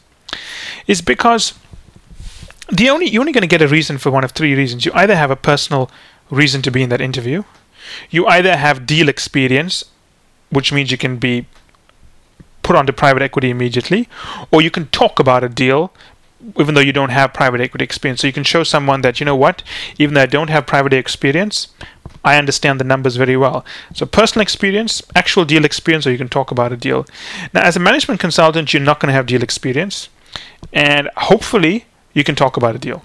is 0.88 1.02
because 1.02 1.54
the 2.72 2.90
only 2.90 3.10
you're 3.10 3.22
only 3.22 3.34
going 3.34 3.42
to 3.42 3.48
get 3.48 3.62
a 3.62 3.68
reason 3.68 3.98
for 3.98 4.12
one 4.12 4.24
of 4.24 4.32
three 4.32 4.56
reasons. 4.56 4.86
You 4.86 4.92
either 4.94 5.16
have 5.16 5.32
a 5.32 5.36
personal 5.36 5.92
reason 6.30 6.62
to 6.62 6.72
be 6.72 6.84
in 6.84 6.90
that 6.90 7.02
interview, 7.02 7.44
you 8.10 8.26
either 8.28 8.56
have 8.56 8.86
deal 8.86 9.10
experience, 9.10 9.84
which 10.50 10.72
means 10.72 10.92
you 10.92 10.98
can 10.98 11.18
be 11.18 11.46
put 12.64 12.76
onto 12.76 12.94
private 12.94 13.22
equity 13.22 13.50
immediately, 13.50 14.08
or 14.52 14.62
you 14.62 14.72
can 14.72 14.88
talk 14.88 15.20
about 15.20 15.44
a 15.44 15.50
deal 15.50 15.92
even 16.60 16.76
though 16.76 16.82
you 16.82 16.94
don't 16.94 17.10
have 17.10 17.34
private 17.34 17.62
equity 17.62 17.84
experience. 17.84 18.22
So 18.22 18.28
you 18.28 18.34
can 18.34 18.44
show 18.44 18.64
someone 18.64 19.02
that, 19.02 19.20
you 19.20 19.26
know 19.26 19.36
what, 19.36 19.64
even 19.98 20.14
though 20.14 20.22
I 20.22 20.26
don't 20.26 20.50
have 20.50 20.66
private 20.68 20.94
experience, 20.94 21.68
I 22.24 22.38
understand 22.38 22.80
the 22.80 22.84
numbers 22.84 23.16
very 23.16 23.38
well. 23.38 23.66
So 23.94 24.06
personal 24.06 24.42
experience, 24.42 25.02
actual 25.16 25.46
deal 25.46 25.66
experience, 25.66 26.06
or 26.06 26.12
you 26.12 26.18
can 26.18 26.30
talk 26.30 26.52
about 26.52 26.72
a 26.72 26.78
deal. 26.78 27.06
Now, 27.54 27.62
as 27.62 27.76
a 27.76 27.80
management 27.80 28.20
consultant, 28.20 28.74
you're 28.74 28.84
not 28.84 29.00
going 29.00 29.08
to 29.08 29.14
have 29.14 29.26
deal 29.26 29.44
experience. 29.44 30.10
And 30.72 31.10
hopefully, 31.18 31.86
you 32.14 32.24
can 32.24 32.36
talk 32.36 32.58
about 32.58 32.76
a 32.76 32.80
deal 32.80 33.04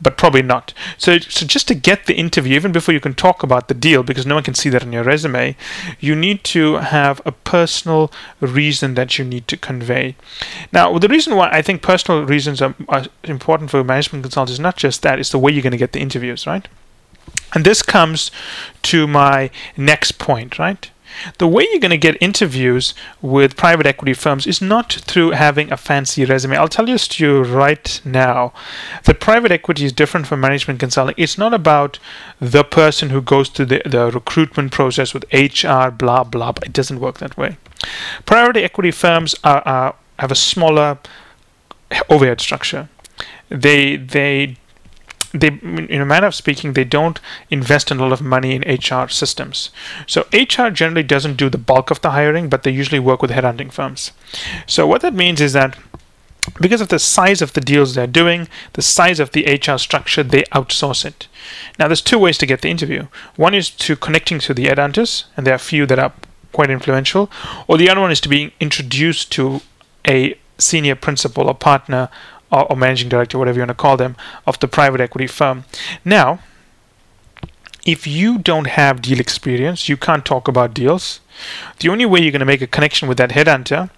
but 0.00 0.16
probably 0.16 0.42
not. 0.42 0.74
So, 0.98 1.18
so 1.18 1.46
just 1.46 1.68
to 1.68 1.74
get 1.74 2.06
the 2.06 2.14
interview, 2.14 2.54
even 2.54 2.72
before 2.72 2.92
you 2.92 3.00
can 3.00 3.14
talk 3.14 3.42
about 3.42 3.68
the 3.68 3.74
deal, 3.74 4.02
because 4.02 4.26
no 4.26 4.34
one 4.34 4.44
can 4.44 4.54
see 4.54 4.68
that 4.70 4.82
on 4.82 4.92
your 4.92 5.04
resume, 5.04 5.56
you 6.00 6.14
need 6.14 6.44
to 6.44 6.74
have 6.76 7.20
a 7.24 7.32
personal 7.32 8.12
reason 8.40 8.94
that 8.94 9.18
you 9.18 9.24
need 9.24 9.48
to 9.48 9.56
convey. 9.56 10.16
Now, 10.72 10.98
the 10.98 11.08
reason 11.08 11.36
why 11.36 11.48
I 11.50 11.62
think 11.62 11.82
personal 11.82 12.24
reasons 12.24 12.60
are, 12.60 12.74
are 12.88 13.06
important 13.24 13.70
for 13.70 13.82
management 13.82 14.24
consultants 14.24 14.52
is 14.52 14.60
not 14.60 14.76
just 14.76 15.02
that; 15.02 15.18
it's 15.18 15.30
the 15.30 15.38
way 15.38 15.52
you're 15.52 15.62
going 15.62 15.72
to 15.72 15.78
get 15.78 15.92
the 15.92 16.00
interviews, 16.00 16.46
right? 16.46 16.68
And 17.54 17.64
this 17.64 17.82
comes 17.82 18.30
to 18.82 19.06
my 19.06 19.50
next 19.76 20.18
point, 20.18 20.58
right? 20.58 20.90
The 21.38 21.48
way 21.48 21.66
you're 21.70 21.80
going 21.80 21.90
to 21.90 21.96
get 21.96 22.16
interviews 22.20 22.94
with 23.22 23.56
private 23.56 23.86
equity 23.86 24.14
firms 24.14 24.46
is 24.46 24.60
not 24.60 24.92
through 24.92 25.30
having 25.30 25.72
a 25.72 25.76
fancy 25.76 26.24
resume. 26.24 26.56
I'll 26.56 26.68
tell 26.68 26.88
you, 26.88 26.98
Stu, 26.98 27.42
right 27.42 28.00
now 28.04 28.52
that 29.04 29.20
private 29.20 29.52
equity 29.52 29.84
is 29.84 29.92
different 29.92 30.26
from 30.26 30.40
management 30.40 30.80
consulting. 30.80 31.14
It's 31.18 31.38
not 31.38 31.54
about 31.54 31.98
the 32.40 32.64
person 32.64 33.10
who 33.10 33.20
goes 33.20 33.48
through 33.48 33.66
the, 33.66 33.82
the 33.84 34.10
recruitment 34.10 34.72
process 34.72 35.14
with 35.14 35.24
HR, 35.32 35.90
blah, 35.90 36.24
blah. 36.24 36.52
It 36.62 36.72
doesn't 36.72 37.00
work 37.00 37.18
that 37.18 37.36
way. 37.36 37.56
Private 38.26 38.56
equity 38.56 38.90
firms 38.90 39.34
are, 39.44 39.62
are 39.66 39.94
have 40.18 40.30
a 40.30 40.36
smaller 40.36 40.98
overhead 42.08 42.40
structure. 42.40 42.88
They 43.48 43.96
they 43.96 44.56
they, 45.34 45.48
in 45.48 46.00
a 46.00 46.06
manner 46.06 46.28
of 46.28 46.34
speaking, 46.34 46.72
they 46.72 46.84
don't 46.84 47.20
invest 47.50 47.90
in 47.90 47.98
a 47.98 48.02
lot 48.02 48.12
of 48.12 48.22
money 48.22 48.54
in 48.54 48.62
HR 48.62 49.08
systems. 49.08 49.70
So 50.06 50.26
HR 50.32 50.70
generally 50.70 51.02
doesn't 51.02 51.36
do 51.36 51.50
the 51.50 51.58
bulk 51.58 51.90
of 51.90 52.00
the 52.00 52.12
hiring, 52.12 52.48
but 52.48 52.62
they 52.62 52.70
usually 52.70 53.00
work 53.00 53.20
with 53.20 53.32
headhunting 53.32 53.72
firms. 53.72 54.12
So 54.66 54.86
what 54.86 55.02
that 55.02 55.12
means 55.12 55.40
is 55.40 55.52
that 55.52 55.76
because 56.60 56.80
of 56.80 56.88
the 56.88 56.98
size 56.98 57.42
of 57.42 57.54
the 57.54 57.60
deals 57.60 57.94
they're 57.94 58.06
doing, 58.06 58.48
the 58.74 58.82
size 58.82 59.18
of 59.18 59.32
the 59.32 59.44
HR 59.44 59.78
structure, 59.78 60.22
they 60.22 60.42
outsource 60.52 61.04
it. 61.04 61.26
Now, 61.78 61.88
there's 61.88 62.02
two 62.02 62.18
ways 62.18 62.38
to 62.38 62.46
get 62.46 62.60
the 62.60 62.70
interview. 62.70 63.06
One 63.36 63.54
is 63.54 63.70
to 63.70 63.96
connecting 63.96 64.38
to 64.40 64.54
the 64.54 64.66
headhunters, 64.66 65.24
and 65.36 65.46
there 65.46 65.54
are 65.54 65.56
a 65.56 65.70
few 65.70 65.86
that 65.86 65.98
are 65.98 66.12
quite 66.52 66.70
influential, 66.70 67.30
or 67.66 67.76
the 67.76 67.90
other 67.90 68.00
one 68.00 68.12
is 68.12 68.20
to 68.20 68.28
being 68.28 68.52
introduced 68.60 69.32
to 69.32 69.62
a 70.06 70.38
senior 70.58 70.94
principal 70.94 71.48
or 71.48 71.54
partner 71.54 72.08
or, 72.54 72.70
or 72.70 72.76
managing 72.76 73.08
director, 73.08 73.38
whatever 73.38 73.56
you 73.56 73.62
want 73.62 73.70
to 73.70 73.74
call 73.74 73.96
them, 73.96 74.16
of 74.46 74.58
the 74.60 74.68
private 74.68 75.00
equity 75.00 75.26
firm. 75.26 75.64
Now, 76.04 76.38
if 77.84 78.06
you 78.06 78.38
don't 78.38 78.68
have 78.68 79.02
deal 79.02 79.20
experience, 79.20 79.88
you 79.88 79.96
can't 79.96 80.24
talk 80.24 80.48
about 80.48 80.72
deals. 80.72 81.20
The 81.80 81.88
only 81.88 82.06
way 82.06 82.20
you're 82.20 82.32
going 82.32 82.40
to 82.40 82.46
make 82.46 82.62
a 82.62 82.66
connection 82.66 83.08
with 83.08 83.18
that 83.18 83.30
headhunter 83.30 83.90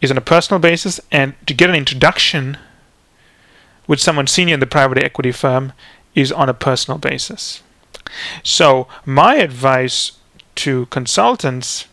is 0.00 0.10
on 0.10 0.18
a 0.18 0.22
personal 0.22 0.60
basis, 0.60 1.00
and 1.10 1.34
to 1.46 1.54
get 1.54 1.70
an 1.70 1.74
introduction 1.74 2.58
with 3.88 3.98
someone 3.98 4.26
senior 4.26 4.54
in 4.54 4.60
the 4.60 4.66
private 4.66 5.02
equity 5.02 5.32
firm 5.32 5.72
is 6.14 6.30
on 6.30 6.48
a 6.48 6.54
personal 6.54 6.98
basis. 6.98 7.62
So, 8.44 8.86
my 9.04 9.36
advice 9.36 10.12
to 10.56 10.86
consultants, 10.86 11.86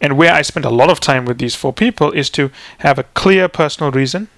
and 0.00 0.16
where 0.16 0.32
I 0.32 0.42
spend 0.42 0.64
a 0.64 0.70
lot 0.70 0.90
of 0.90 1.00
time 1.00 1.24
with 1.24 1.38
these 1.38 1.56
four 1.56 1.72
people, 1.72 2.12
is 2.12 2.30
to 2.30 2.50
have 2.78 2.98
a 2.98 3.04
clear 3.14 3.48
personal 3.48 3.90
reason 3.90 4.28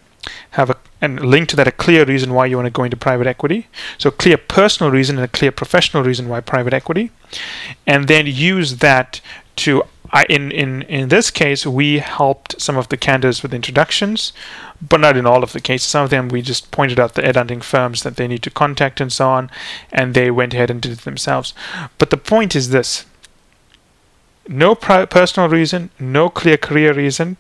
have 0.50 0.70
a 0.70 0.76
and 1.04 1.20
link 1.20 1.50
to 1.50 1.56
that 1.56 1.68
a 1.68 1.72
clear 1.72 2.04
reason 2.04 2.32
why 2.32 2.46
you 2.46 2.56
want 2.56 2.66
to 2.66 2.70
go 2.70 2.82
into 2.82 2.96
private 2.96 3.26
equity. 3.26 3.68
So 3.98 4.10
clear 4.10 4.38
personal 4.38 4.90
reason 4.90 5.16
and 5.16 5.24
a 5.24 5.28
clear 5.28 5.52
professional 5.52 6.02
reason 6.02 6.28
why 6.28 6.40
private 6.40 6.72
equity, 6.72 7.10
and 7.86 8.08
then 8.08 8.26
use 8.26 8.78
that 8.78 9.20
to. 9.56 9.84
I, 10.10 10.24
in, 10.28 10.52
in, 10.52 10.82
in 10.82 11.08
this 11.08 11.28
case, 11.32 11.66
we 11.66 11.98
helped 11.98 12.60
some 12.60 12.76
of 12.76 12.88
the 12.88 12.96
candidates 12.96 13.42
with 13.42 13.52
introductions, 13.52 14.32
but 14.80 15.00
not 15.00 15.16
in 15.16 15.26
all 15.26 15.42
of 15.42 15.52
the 15.52 15.60
cases. 15.60 15.88
Some 15.88 16.04
of 16.04 16.10
them 16.10 16.28
we 16.28 16.40
just 16.40 16.70
pointed 16.70 17.00
out 17.00 17.14
the 17.14 17.22
headhunting 17.22 17.64
firms 17.64 18.04
that 18.04 18.14
they 18.14 18.28
need 18.28 18.42
to 18.44 18.50
contact 18.50 19.00
and 19.00 19.12
so 19.12 19.28
on, 19.28 19.50
and 19.90 20.14
they 20.14 20.30
went 20.30 20.54
ahead 20.54 20.70
and 20.70 20.80
did 20.80 20.92
it 20.92 21.00
themselves. 21.00 21.52
But 21.98 22.10
the 22.10 22.16
point 22.16 22.54
is 22.54 22.70
this 22.70 23.06
no 24.46 24.74
pri- 24.74 25.06
personal 25.06 25.48
reason, 25.48 25.90
no 25.98 26.28
clear 26.28 26.58
career 26.58 26.92
reason 26.92 27.36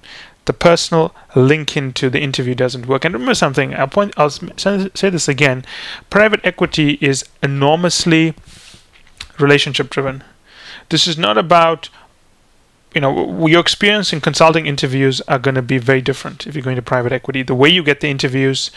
the 0.46 0.52
personal 0.52 1.14
link 1.34 1.76
into 1.76 2.10
the 2.10 2.20
interview 2.20 2.54
doesn't 2.54 2.86
work. 2.86 3.04
And 3.04 3.14
remember 3.14 3.34
something, 3.34 3.74
I'll 3.74 3.88
point 3.88 4.14
I'll 4.16 4.30
say 4.30 5.10
this 5.10 5.28
again. 5.28 5.64
Private 6.10 6.40
equity 6.44 6.98
is 7.00 7.24
enormously 7.42 8.34
relationship 9.38 9.90
driven. 9.90 10.22
This 10.90 11.06
is 11.06 11.16
not 11.16 11.38
about 11.38 11.88
you 12.94 13.00
know 13.00 13.46
your 13.46 13.60
experience 13.60 14.12
in 14.12 14.20
consulting 14.20 14.66
interviews 14.66 15.20
are 15.22 15.38
going 15.38 15.56
to 15.56 15.62
be 15.62 15.78
very 15.78 16.00
different 16.00 16.46
if 16.46 16.54
you're 16.54 16.62
going 16.62 16.76
to 16.76 16.82
private 16.82 17.12
equity 17.12 17.42
the 17.42 17.54
way 17.54 17.68
you 17.68 17.82
get 17.82 18.00
the 18.00 18.08
interviews 18.08 18.70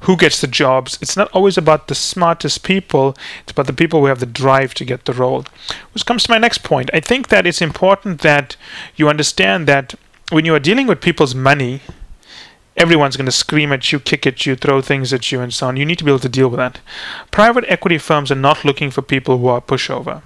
who 0.00 0.14
gets 0.16 0.40
the 0.40 0.46
jobs 0.46 0.98
it's 1.00 1.16
not 1.16 1.30
always 1.30 1.56
about 1.56 1.88
the 1.88 1.94
smartest 1.94 2.62
people 2.62 3.16
it's 3.42 3.52
about 3.52 3.66
the 3.66 3.72
people 3.72 4.00
who 4.00 4.06
have 4.06 4.20
the 4.20 4.26
drive 4.26 4.74
to 4.74 4.84
get 4.84 5.06
the 5.06 5.12
role 5.12 5.46
which 5.94 6.04
comes 6.04 6.22
to 6.22 6.30
my 6.30 6.36
next 6.36 6.62
point 6.62 6.90
i 6.92 7.00
think 7.00 7.28
that 7.28 7.46
it's 7.46 7.62
important 7.62 8.20
that 8.20 8.56
you 8.96 9.08
understand 9.08 9.66
that 9.66 9.94
when 10.32 10.46
you 10.46 10.54
are 10.54 10.60
dealing 10.60 10.86
with 10.86 11.02
people's 11.02 11.34
money, 11.34 11.82
everyone's 12.76 13.16
going 13.18 13.26
to 13.26 13.32
scream 13.32 13.70
at 13.70 13.92
you, 13.92 14.00
kick 14.00 14.26
at 14.26 14.46
you, 14.46 14.56
throw 14.56 14.80
things 14.80 15.12
at 15.12 15.30
you, 15.30 15.40
and 15.40 15.52
so 15.52 15.68
on. 15.68 15.76
You 15.76 15.84
need 15.84 15.98
to 15.98 16.04
be 16.04 16.10
able 16.10 16.20
to 16.20 16.28
deal 16.28 16.48
with 16.48 16.56
that. 16.56 16.80
Private 17.30 17.64
equity 17.68 17.98
firms 17.98 18.32
are 18.32 18.36
not 18.36 18.64
looking 18.64 18.90
for 18.90 19.02
people 19.02 19.38
who 19.38 19.48
are 19.48 19.60
pushover. 19.60 20.22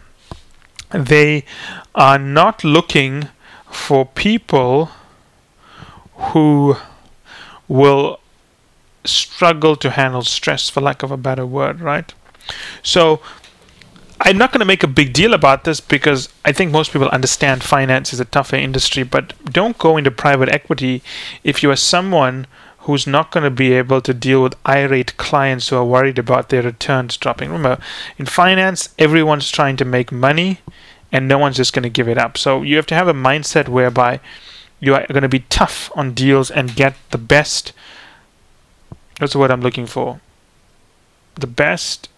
They 0.93 1.45
are 1.95 2.19
not 2.19 2.63
looking 2.63 3.29
for 3.69 4.07
people 4.07 4.91
who 6.15 6.77
will 7.67 8.21
struggle 9.05 9.75
to 9.77 9.91
handle 9.91 10.23
stress, 10.23 10.71
for 10.71 10.81
lack 10.81 11.03
of 11.03 11.11
a 11.11 11.17
better 11.17 11.45
word, 11.45 11.81
right? 11.81 12.15
So 12.83 13.21
I'm 14.21 14.39
not 14.39 14.51
going 14.51 14.61
to 14.61 14.67
make 14.67 14.83
a 14.83 14.89
big 14.89 15.13
deal 15.13 15.35
about 15.35 15.65
this 15.65 15.81
because 15.81 16.31
I 16.45 16.53
think 16.53 16.73
most 16.73 16.93
people 16.93 17.09
understand 17.09 17.63
finance 17.63 18.13
is 18.13 18.21
a 18.21 18.25
tougher 18.25 18.57
industry, 18.57 19.03
but 19.03 19.35
don't 19.45 19.77
go 19.77 19.97
into 19.97 20.11
private 20.11 20.49
equity 20.49 21.03
if 21.45 21.63
you 21.63 21.71
are 21.71 21.77
someone 21.77 22.47
who's 22.81 23.07
not 23.07 23.31
going 23.31 23.45
to 23.45 23.51
be 23.51 23.73
able 23.73 24.01
to 24.01 24.15
deal 24.15 24.43
with 24.43 24.55
irate 24.65 25.17
clients 25.17 25.69
who 25.69 25.77
are 25.77 25.85
worried 25.85 26.19
about 26.19 26.49
their 26.49 26.63
returns 26.63 27.17
dropping. 27.17 27.51
Remember, 27.51 27.83
in 28.17 28.27
finance, 28.27 28.95
everyone's 28.99 29.51
trying 29.51 29.77
to 29.77 29.85
make 29.85 30.11
money 30.11 30.61
and 31.13 31.29
no 31.29 31.37
one's 31.37 31.57
just 31.57 31.73
going 31.73 31.83
to 31.83 31.91
give 31.91 32.09
it 32.09 32.17
up. 32.17 32.39
So 32.39 32.63
you 32.63 32.77
have 32.77 32.87
to 32.87 32.95
have 32.95 33.09
a 33.09 33.13
mindset 33.13 33.69
whereby 33.69 34.21
you 34.81 34.95
are 34.95 35.07
going 35.09 35.23
to 35.23 35.29
be 35.29 35.41
tough 35.51 35.91
on 35.95 36.15
deals 36.15 36.51
and 36.51 36.77
get 36.77 36.95
the 37.11 37.19
best. 37.19 37.73
That's 39.19 39.35
what 39.35 39.51
I'm 39.51 39.63
looking 39.63 39.87
for. 39.87 40.21
The 41.35 41.47
best 41.47 42.09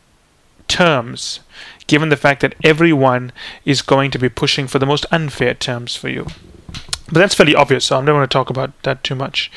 terms 0.68 1.40
given 1.88 2.08
the 2.08 2.16
fact 2.16 2.40
that 2.42 2.54
everyone 2.62 3.32
is 3.64 3.82
going 3.82 4.12
to 4.12 4.18
be 4.18 4.28
pushing 4.28 4.68
for 4.68 4.78
the 4.78 4.86
most 4.86 5.04
unfair 5.10 5.54
terms 5.54 5.96
for 5.96 6.08
you. 6.08 6.26
But 7.06 7.14
that's 7.20 7.34
fairly 7.34 7.54
obvious, 7.54 7.86
so 7.86 7.98
I'm 7.98 8.04
not 8.04 8.12
going 8.12 8.22
to 8.22 8.28
talk 8.28 8.50
about 8.50 8.80
that 8.82 9.02
too 9.02 9.16
much. 9.16 9.50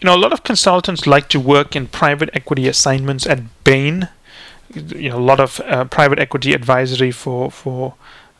you 0.00 0.06
know, 0.06 0.14
a 0.14 0.18
lot 0.18 0.34
of 0.34 0.42
consultants 0.42 1.06
like 1.06 1.30
to 1.30 1.40
work 1.40 1.74
in 1.74 1.86
private 1.86 2.28
equity 2.34 2.68
assignments 2.68 3.26
at 3.26 3.64
Bain. 3.64 4.08
You 4.74 5.10
know, 5.10 5.18
a 5.18 5.20
lot 5.20 5.40
of 5.40 5.60
uh, 5.60 5.84
private 5.86 6.18
equity 6.18 6.52
advisory 6.52 7.10
for 7.10 7.50
for 7.50 7.94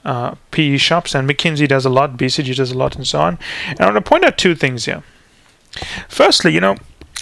uh, 0.04 0.34
PE 0.50 0.76
shops, 0.76 1.14
and 1.14 1.28
McKinsey 1.28 1.66
does 1.66 1.86
a 1.86 1.90
lot, 1.90 2.18
BCG 2.18 2.56
does 2.56 2.72
a 2.72 2.76
lot, 2.76 2.96
and 2.96 3.06
so 3.06 3.20
on. 3.20 3.38
And 3.68 3.80
I 3.80 3.84
want 3.86 3.96
to 3.96 4.08
point 4.08 4.24
out 4.24 4.36
two 4.36 4.54
things 4.54 4.84
here. 4.84 5.02
Firstly, 6.08 6.52
you 6.52 6.60
know, 6.60 6.76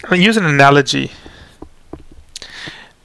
I'll 0.04 0.18
use 0.18 0.36
an 0.36 0.46
analogy. 0.46 1.12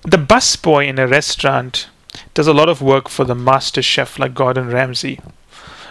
The 0.01 0.17
busboy 0.17 0.87
in 0.87 0.97
a 0.97 1.07
restaurant 1.07 1.87
does 2.33 2.47
a 2.47 2.53
lot 2.53 2.69
of 2.69 2.81
work 2.81 3.09
for 3.09 3.25
the 3.25 3.35
master 3.35 3.81
chef 3.81 4.19
like 4.19 4.33
Gordon 4.33 4.69
Ramsay. 4.69 5.19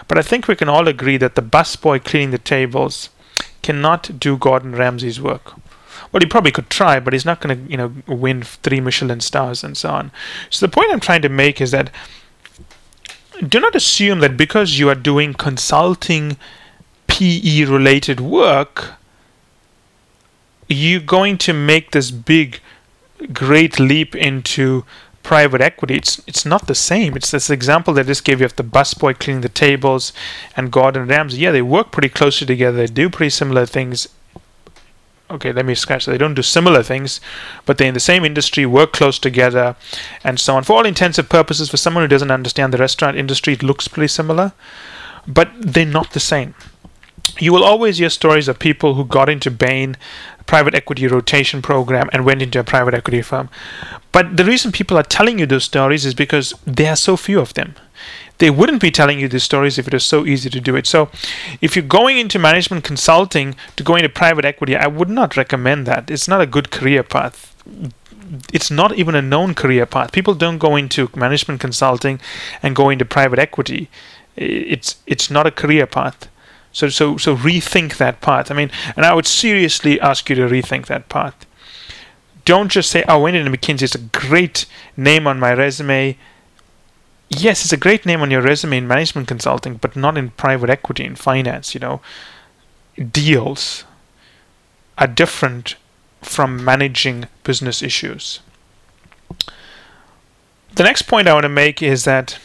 But 0.09 0.19
I 0.19 0.23
think 0.23 0.47
we 0.47 0.57
can 0.57 0.69
all 0.69 0.89
agree 0.89 1.17
that 1.17 1.35
the 1.35 1.43
busboy 1.43 2.05
cleaning 2.05 2.31
the 2.31 2.39
tables 2.39 3.11
cannot 3.63 4.19
do 4.21 4.37
Gordon 4.37 4.75
Ramsay's 4.75 5.21
work. 5.21 5.55
Well, 6.13 6.21
he 6.21 6.27
probably 6.27 6.53
could 6.53 6.71
try, 6.71 7.01
but 7.01 7.13
he's 7.13 7.25
not 7.25 7.41
going 7.41 7.67
to, 7.67 7.71
you 7.71 7.77
know, 7.77 7.93
win 8.07 8.43
three 8.43 8.81
Michelin 8.81 9.21
stars 9.21 9.65
and 9.65 9.77
so 9.77 9.91
on. 9.91 10.13
So 10.51 10.65
the 10.65 10.71
point 10.71 10.93
I'm 10.93 11.01
trying 11.01 11.23
to 11.23 11.29
make 11.29 11.61
is 11.61 11.73
that 11.73 11.91
do 13.47 13.61
not 13.61 13.75
assume 13.75 14.21
that 14.21 14.37
because 14.37 14.79
you 14.79 14.89
are 14.89 14.95
doing 14.95 15.35
consulting 15.35 16.37
PE 17.07 17.65
related 17.65 18.21
work, 18.21 18.95
you're 20.69 21.01
going 21.01 21.39
to 21.39 21.53
make 21.53 21.91
this 21.91 22.11
big, 22.11 22.61
great 23.33 23.79
leap 23.79 24.15
into 24.15 24.85
private 25.27 25.61
equity. 25.61 25.97
It's 25.97 26.23
it's 26.29 26.47
not 26.47 26.69
the 26.69 26.75
same. 26.75 27.17
It's 27.17 27.33
this 27.33 27.51
example 27.51 27.93
that 27.95 28.03
I 28.03 28.13
just 28.13 28.25
gave 28.25 28.39
you 28.39 28.47
of 28.47 28.55
the 28.55 28.63
busboy 28.63 29.19
cleaning 29.19 29.41
the 29.41 29.49
tables 29.49 30.13
and 30.57 30.71
Gordon 30.71 31.09
Ramsay. 31.09 31.39
Yeah, 31.39 31.51
they 31.51 31.63
work 31.63 31.91
pretty 31.91 32.09
closely 32.09 32.47
together. 32.47 32.79
They 32.79 32.87
do 32.87 33.11
pretty 33.11 33.31
similar 33.31 33.67
things. 33.67 34.09
Okay, 35.29 35.53
let 35.53 35.67
me 35.67 35.75
scratch 35.75 36.05
that. 36.05 36.13
They 36.13 36.19
don't 36.19 36.37
do 36.37 36.43
similar 36.43 36.85
things, 36.85 37.21
but 37.65 37.77
they're 37.77 37.89
in 37.89 37.95
the 37.95 38.09
same 38.13 38.25
industry, 38.25 38.65
work 38.65 38.93
close 38.93 39.19
together, 39.19 39.75
and 40.23 40.39
so 40.39 40.55
on. 40.55 40.63
For 40.63 40.75
all 40.75 40.87
intents 40.87 41.19
and 41.19 41.29
purposes, 41.29 41.69
for 41.69 41.77
someone 41.77 42.05
who 42.05 42.09
doesn't 42.09 42.31
understand 42.31 42.73
the 42.73 42.79
restaurant 42.79 43.17
industry, 43.17 43.55
it 43.55 43.65
looks 43.65 43.89
pretty 43.89 44.07
similar, 44.07 44.53
but 45.27 45.51
they're 45.59 45.85
not 45.85 46.13
the 46.13 46.21
same. 46.21 46.55
You 47.41 47.53
will 47.53 47.65
always 47.65 47.99
hear 47.99 48.11
stories 48.11 48.47
of 48.47 48.61
people 48.61 48.95
who 48.95 49.05
got 49.05 49.29
into 49.29 49.51
Bain 49.51 49.97
private 50.47 50.75
equity 50.75 51.07
rotation 51.07 51.63
program 51.63 52.09
and 52.13 52.25
went 52.25 52.43
into 52.43 52.59
a 52.59 52.65
private 52.65 52.95
equity 52.95 53.23
firm. 53.23 53.49
But 54.13 54.37
the 54.37 54.45
reason 54.45 54.73
people 54.73 54.97
are 54.97 55.03
telling 55.03 55.39
you 55.39 55.47
those 55.47 55.65
stories 55.65 56.07
is 56.07 56.15
because 56.15 56.55
there 56.65 56.93
are 56.93 56.97
so 56.97 57.17
few 57.17 57.41
of 57.41 57.55
them. 57.55 57.75
They 58.39 58.51
wouldn't 58.51 58.83
be 58.83 58.91
telling 58.91 59.19
you 59.19 59.29
these 59.29 59.45
stories 59.45 59.79
if 59.79 59.87
it 59.87 59.95
was 59.95 60.05
so 60.05 60.27
easy 60.27 60.51
to 60.51 60.61
do 60.61 60.77
it. 60.77 60.87
So, 60.87 61.09
if 61.63 61.75
you're 61.75 61.83
going 61.83 62.19
into 62.19 62.39
management 62.39 62.85
consulting 62.85 63.57
to 63.77 63.83
go 63.83 63.97
into 63.97 64.11
private 64.11 64.45
equity, 64.45 64.77
I 64.77 64.89
would 64.89 65.09
not 65.09 65.39
recommend 65.39 65.87
that. 65.87 66.11
It's 66.11 66.29
not 66.29 66.43
a 66.43 66.47
good 66.47 66.71
career 66.71 67.03
path 67.03 67.55
it's 68.53 68.71
not 68.71 68.95
even 68.97 69.15
a 69.15 69.23
known 69.23 69.55
career 69.55 69.87
path. 69.87 70.13
People 70.13 70.35
don't 70.35 70.59
go 70.59 70.77
into 70.77 71.09
management 71.15 71.61
consulting 71.61 72.21
and 72.63 72.75
go 72.75 72.91
into 72.91 73.05
private 73.05 73.39
equity. 73.39 73.89
It's 74.37 74.97
it's 75.07 75.31
not 75.31 75.47
a 75.47 75.51
career 75.51 75.87
path. 75.87 76.29
So 76.77 76.91
so 76.91 77.17
so 77.17 77.35
rethink 77.35 77.97
that 77.97 78.21
part. 78.21 78.51
I 78.51 78.55
mean, 78.55 78.71
and 78.97 79.07
I 79.07 79.15
would 79.15 79.27
seriously 79.27 79.99
ask 79.99 80.29
you 80.29 80.37
to 80.37 80.43
rethink 80.43 80.89
that 80.89 81.09
part. 81.09 81.47
Don't 82.45 82.71
just 82.71 82.91
say, 82.91 83.03
"Oh, 83.09 83.21
went 83.21 83.35
into 83.35 83.51
McKinsey. 83.51 83.85
It's 83.85 83.95
a 83.95 84.11
great 84.27 84.67
name 84.95 85.27
on 85.27 85.41
my 85.41 85.55
resume." 85.55 86.19
Yes, 87.31 87.65
it's 87.65 87.73
a 87.73 87.79
great 87.79 88.05
name 88.05 88.21
on 88.21 88.31
your 88.31 88.43
resume 88.43 88.77
in 88.77 88.87
management 88.87 89.27
consulting, 89.27 89.77
but 89.77 89.97
not 89.97 90.19
in 90.19 90.33
private 90.33 90.69
equity 90.69 91.07
and 91.07 91.19
finance. 91.19 91.73
You 91.73 91.81
know, 91.81 92.03
deals 93.11 93.85
are 94.99 95.07
different 95.07 95.77
from 96.21 96.63
managing 96.63 97.25
business 97.43 97.81
issues. 97.81 98.41
The 100.75 100.85
next 100.85 101.09
point 101.09 101.27
I 101.27 101.33
want 101.33 101.45
to 101.45 101.61
make 101.65 101.83
is 101.83 102.05
that 102.05 102.39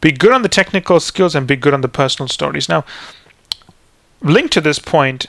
be 0.00 0.12
good 0.12 0.32
on 0.32 0.42
the 0.42 0.48
technical 0.48 1.00
skills 1.00 1.34
and 1.34 1.46
be 1.46 1.56
good 1.56 1.74
on 1.74 1.80
the 1.80 1.88
personal 1.88 2.28
stories. 2.28 2.68
Now, 2.68 2.84
linked 4.20 4.52
to 4.54 4.60
this 4.60 4.78
point, 4.78 5.26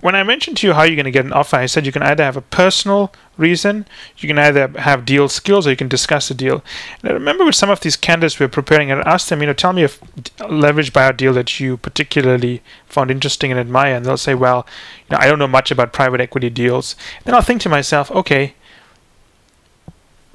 when 0.00 0.14
I 0.14 0.22
mentioned 0.22 0.58
to 0.58 0.66
you 0.66 0.74
how 0.74 0.82
you're 0.82 0.94
going 0.94 1.06
to 1.06 1.10
get 1.10 1.24
an 1.24 1.32
offer, 1.32 1.56
I 1.56 1.66
said 1.66 1.86
you 1.86 1.92
can 1.92 2.02
either 2.02 2.22
have 2.22 2.36
a 2.36 2.42
personal 2.42 3.12
reason, 3.38 3.86
you 4.18 4.28
can 4.28 4.38
either 4.38 4.68
have 4.78 5.06
deal 5.06 5.28
skills, 5.28 5.66
or 5.66 5.70
you 5.70 5.76
can 5.76 5.88
discuss 5.88 6.30
a 6.30 6.34
deal. 6.34 6.62
And 7.00 7.10
I 7.10 7.14
remember 7.14 7.44
with 7.44 7.54
some 7.54 7.70
of 7.70 7.80
these 7.80 7.96
candidates 7.96 8.38
we 8.38 8.44
were 8.44 8.50
preparing, 8.50 8.92
I 8.92 9.00
asked 9.00 9.30
them, 9.30 9.40
you 9.40 9.46
know, 9.46 9.54
tell 9.54 9.72
me 9.72 9.84
a 9.84 10.46
leverage 10.46 10.92
buyout 10.92 11.16
deal 11.16 11.32
that 11.32 11.58
you 11.58 11.78
particularly 11.78 12.62
found 12.86 13.10
interesting 13.10 13.50
and 13.50 13.58
admire. 13.58 13.94
And 13.94 14.04
they'll 14.04 14.18
say, 14.18 14.34
well, 14.34 14.66
you 15.08 15.16
know, 15.16 15.22
I 15.22 15.28
don't 15.28 15.38
know 15.38 15.48
much 15.48 15.70
about 15.70 15.94
private 15.94 16.20
equity 16.20 16.50
deals. 16.50 16.94
Then 17.24 17.34
I'll 17.34 17.42
think 17.42 17.62
to 17.62 17.68
myself, 17.70 18.10
okay, 18.10 18.54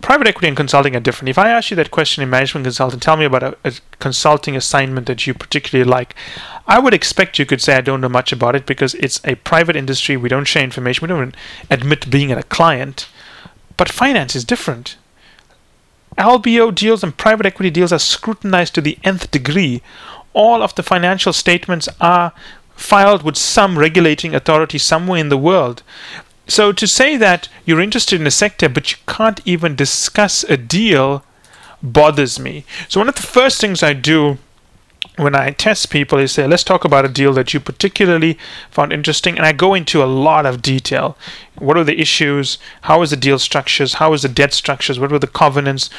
private 0.01 0.27
equity 0.27 0.47
and 0.47 0.57
consulting 0.57 0.95
are 0.95 0.99
different. 0.99 1.29
If 1.29 1.37
I 1.37 1.49
ask 1.49 1.69
you 1.69 1.75
that 1.77 1.91
question 1.91 2.23
in 2.23 2.29
management 2.29 2.65
consulting, 2.65 2.99
tell 2.99 3.17
me 3.17 3.25
about 3.25 3.43
a, 3.43 3.57
a, 3.63 3.73
consulting 3.99 4.55
assignment 4.55 5.07
that 5.07 5.25
you 5.25 5.33
particularly 5.33 5.89
like, 5.89 6.15
I 6.67 6.79
would 6.79 6.93
expect 6.93 7.39
you 7.39 7.45
could 7.45 7.61
say 7.61 7.75
I 7.75 7.81
don't 7.81 8.01
know 8.01 8.09
much 8.09 8.31
about 8.31 8.55
it 8.55 8.65
because 8.65 8.93
it's 8.95 9.21
a 9.25 9.35
private 9.35 9.75
industry. 9.75 10.17
We 10.17 10.29
don't 10.29 10.45
share 10.45 10.63
information. 10.63 11.07
We 11.07 11.13
don't 11.13 11.35
admit 11.69 12.09
being 12.09 12.31
a 12.31 12.43
client. 12.43 13.07
But 13.77 13.89
finance 13.89 14.35
is 14.35 14.45
different. 14.45 14.97
LBO 16.17 16.73
deals 16.73 17.03
and 17.03 17.15
private 17.15 17.45
equity 17.45 17.69
deals 17.69 17.93
are 17.93 17.99
scrutinized 17.99 18.75
to 18.75 18.81
the 18.81 18.97
nth 19.03 19.31
degree. 19.31 19.81
All 20.33 20.61
of 20.61 20.75
the 20.75 20.83
financial 20.83 21.33
statements 21.33 21.87
are 21.99 22.33
filed 22.75 23.23
with 23.23 23.37
some 23.37 23.77
regulating 23.77 24.35
authority 24.35 24.77
somewhere 24.77 25.19
in 25.19 25.29
the 25.29 25.37
world. 25.37 25.83
So 26.51 26.73
to 26.73 26.85
say 26.85 27.15
that 27.15 27.47
you're 27.65 27.79
interested 27.79 28.19
in 28.19 28.27
a 28.27 28.31
sector 28.31 28.67
but 28.67 28.91
you 28.91 28.97
can't 29.07 29.39
even 29.45 29.73
discuss 29.73 30.43
a 30.43 30.57
deal 30.57 31.23
bothers 31.81 32.41
me. 32.41 32.65
So 32.89 32.99
one 32.99 33.07
of 33.07 33.15
the 33.15 33.21
first 33.21 33.61
things 33.61 33.81
I 33.81 33.93
do 33.93 34.37
when 35.15 35.33
I 35.33 35.51
test 35.51 35.89
people 35.89 36.19
is 36.19 36.33
say, 36.33 36.45
let's 36.45 36.65
talk 36.65 36.83
about 36.83 37.05
a 37.05 37.09
deal 37.09 37.31
that 37.33 37.53
you 37.53 37.61
particularly 37.61 38.37
found 38.69 38.91
interesting, 38.91 39.37
and 39.37 39.45
I 39.45 39.53
go 39.53 39.73
into 39.73 40.03
a 40.03 40.13
lot 40.27 40.45
of 40.45 40.61
detail. 40.61 41.17
What 41.55 41.77
are 41.77 41.85
the 41.85 41.99
issues? 42.01 42.57
How 42.81 43.01
is 43.01 43.11
the 43.11 43.15
deal 43.15 43.39
structures? 43.39 43.95
How 43.95 44.11
is 44.11 44.23
the 44.23 44.29
debt 44.29 44.53
structures? 44.53 44.99
What 44.99 45.11
were 45.11 45.19
the 45.19 45.27
covenants? 45.27 45.89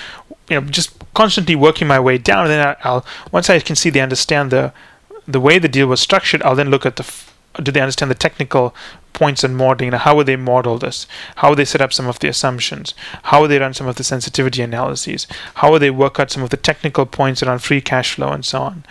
You 0.51 0.61
know, 0.61 0.67
just 0.67 0.93
constantly 1.15 1.57
working 1.57 1.89
my 1.89 1.99
way 1.99 2.19
down. 2.19 2.47
And 2.47 2.51
then 2.51 2.77
I'll 2.85 3.07
once 3.31 3.49
I 3.49 3.59
can 3.61 3.77
see 3.77 3.89
they 3.89 4.01
understand 4.01 4.51
the 4.51 4.75
the 5.27 5.41
way 5.41 5.59
the 5.59 5.69
deal 5.69 5.87
was 5.87 6.01
structured, 6.01 6.43
I'll 6.43 6.57
then 6.57 6.71
look 6.71 6.85
at 6.85 6.97
the 6.97 7.05
do 7.63 7.73
they 7.73 7.81
understand 7.81 8.11
the 8.11 8.17
technical 8.17 8.75
points 9.13 9.45
in 9.45 9.55
modeling? 9.55 9.93
How 9.93 10.17
would 10.17 10.27
they 10.27 10.37
model 10.37 10.79
this? 10.79 11.07
How 11.37 11.51
would 11.51 11.59
they 11.59 11.65
set 11.65 11.81
up 11.81 11.93
some 11.93 12.07
of 12.07 12.19
the 12.19 12.29
assumptions? 12.29 12.95
How 13.25 13.41
would 13.41 13.51
they 13.51 13.59
run 13.59 13.75
some 13.75 13.87
of 13.87 13.97
the 13.97 14.05
sensitivity 14.05 14.63
analyses? 14.63 15.27
How 15.55 15.71
would 15.71 15.83
they 15.83 15.91
work 15.91 16.19
out 16.19 16.31
some 16.31 16.43
of 16.43 16.51
the 16.51 16.57
technical 16.57 17.07
points 17.07 17.43
around 17.43 17.61
free 17.61 17.81
cash 17.81 18.15
flow 18.15 18.33
and 18.33 18.45
so 18.45 18.63
on? 18.63 18.85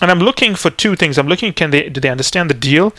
And 0.00 0.10
I'm 0.10 0.18
looking 0.18 0.54
for 0.54 0.70
two 0.70 0.96
things. 0.96 1.16
I'm 1.16 1.28
looking 1.28 1.52
can 1.52 1.70
they 1.70 1.88
do 1.88 2.00
they 2.00 2.08
understand 2.08 2.50
the 2.50 2.54
deal 2.54 2.92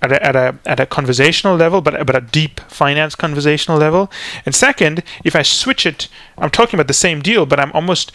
at 0.00 0.12
a, 0.12 0.26
at 0.26 0.36
a, 0.36 0.58
at 0.66 0.80
a 0.80 0.86
conversational 0.86 1.56
level, 1.56 1.80
but, 1.80 2.06
but 2.06 2.16
a 2.16 2.20
deep 2.20 2.60
finance 2.60 3.14
conversational 3.14 3.78
level. 3.78 4.10
And 4.44 4.54
second, 4.54 5.02
if 5.24 5.34
I 5.34 5.42
switch 5.42 5.86
it, 5.86 6.08
I'm 6.38 6.50
talking 6.50 6.78
about 6.78 6.88
the 6.88 6.94
same 6.94 7.20
deal, 7.20 7.46
but 7.46 7.58
I'm 7.60 7.72
almost 7.72 8.12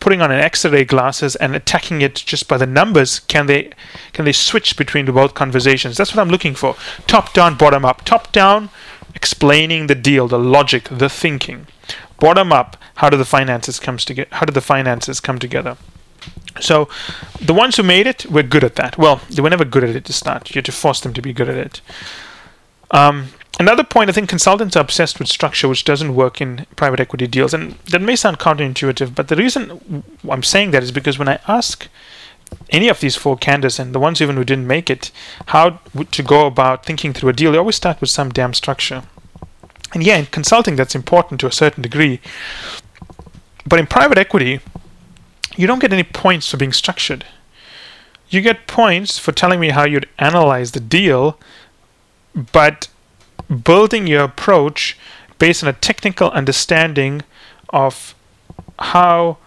putting 0.00 0.20
on 0.20 0.30
an 0.30 0.40
X-ray 0.40 0.84
glasses 0.84 1.36
and 1.36 1.54
attacking 1.54 2.02
it 2.02 2.14
just 2.14 2.48
by 2.48 2.56
the 2.56 2.66
numbers, 2.66 3.20
can 3.20 3.46
they 3.46 3.70
can 4.12 4.24
they 4.24 4.32
switch 4.32 4.76
between 4.76 5.06
the 5.06 5.12
both 5.12 5.34
conversations? 5.34 5.96
That's 5.96 6.14
what 6.14 6.20
I'm 6.20 6.28
looking 6.28 6.54
for. 6.54 6.76
Top 7.06 7.32
down, 7.32 7.56
bottom 7.56 7.84
up. 7.84 8.04
Top 8.04 8.32
down, 8.32 8.70
explaining 9.14 9.86
the 9.86 9.94
deal, 9.94 10.28
the 10.28 10.38
logic, 10.38 10.88
the 10.90 11.08
thinking. 11.08 11.66
Bottom 12.20 12.52
up, 12.52 12.76
how 12.96 13.10
do 13.10 13.16
the 13.16 13.24
finances 13.24 13.78
comes 13.80 14.04
together? 14.04 14.28
How 14.32 14.46
do 14.46 14.52
the 14.52 14.60
finances 14.60 15.20
come 15.20 15.38
together? 15.38 15.76
So, 16.60 16.88
the 17.40 17.52
ones 17.52 17.76
who 17.76 17.82
made 17.82 18.06
it 18.06 18.30
were 18.30 18.42
good 18.42 18.64
at 18.64 18.76
that. 18.76 18.96
Well, 18.96 19.20
they 19.28 19.42
were 19.42 19.50
never 19.50 19.64
good 19.64 19.84
at 19.84 19.96
it 19.96 20.04
to 20.06 20.12
start. 20.12 20.50
You 20.50 20.58
had 20.58 20.64
to 20.66 20.72
force 20.72 21.00
them 21.00 21.12
to 21.14 21.20
be 21.20 21.32
good 21.32 21.48
at 21.48 21.56
it. 21.56 21.80
Um, 22.90 23.28
Another 23.60 23.84
point, 23.84 24.10
I 24.10 24.12
think 24.12 24.28
consultants 24.28 24.76
are 24.76 24.80
obsessed 24.80 25.18
with 25.18 25.28
structure, 25.28 25.68
which 25.68 25.84
doesn't 25.84 26.16
work 26.16 26.40
in 26.40 26.66
private 26.74 26.98
equity 26.98 27.28
deals. 27.28 27.54
And 27.54 27.72
that 27.90 28.02
may 28.02 28.16
sound 28.16 28.38
counterintuitive, 28.38 29.14
but 29.14 29.28
the 29.28 29.36
reason 29.36 30.02
I'm 30.28 30.42
saying 30.42 30.72
that 30.72 30.82
is 30.82 30.90
because 30.90 31.18
when 31.18 31.28
I 31.28 31.38
ask 31.46 31.88
any 32.70 32.88
of 32.88 33.00
these 33.00 33.16
four 33.16 33.36
candidates, 33.36 33.78
and 33.78 33.94
the 33.94 34.00
ones 34.00 34.20
even 34.20 34.36
who 34.36 34.44
didn't 34.44 34.66
make 34.66 34.90
it, 34.90 35.12
how 35.46 35.80
to 36.10 36.22
go 36.22 36.46
about 36.46 36.84
thinking 36.84 37.12
through 37.12 37.30
a 37.30 37.32
deal, 37.32 37.52
they 37.52 37.58
always 37.58 37.76
start 37.76 38.00
with 38.00 38.10
some 38.10 38.30
damn 38.30 38.54
structure. 38.54 39.04
And 39.92 40.02
yeah, 40.02 40.16
in 40.16 40.26
consulting, 40.26 40.74
that's 40.74 40.96
important 40.96 41.40
to 41.40 41.46
a 41.46 41.52
certain 41.52 41.82
degree. 41.82 42.20
But 43.66 43.78
in 43.78 43.86
private 43.86 44.18
equity, 44.18 44.60
you 45.56 45.68
don't 45.68 45.78
get 45.78 45.92
any 45.92 46.02
points 46.02 46.50
for 46.50 46.56
being 46.56 46.72
structured. 46.72 47.24
You 48.28 48.40
get 48.40 48.66
points 48.66 49.18
for 49.18 49.30
telling 49.30 49.60
me 49.60 49.70
how 49.70 49.84
you'd 49.84 50.08
analyze 50.18 50.72
the 50.72 50.80
deal, 50.80 51.38
but 52.52 52.88
building 53.48 54.06
your 54.06 54.24
approach 54.24 54.96
based 55.38 55.62
on 55.62 55.68
a 55.68 55.74
technical 55.74 56.30
understanding 56.30 57.22
of 57.70 58.14
how 58.78 59.38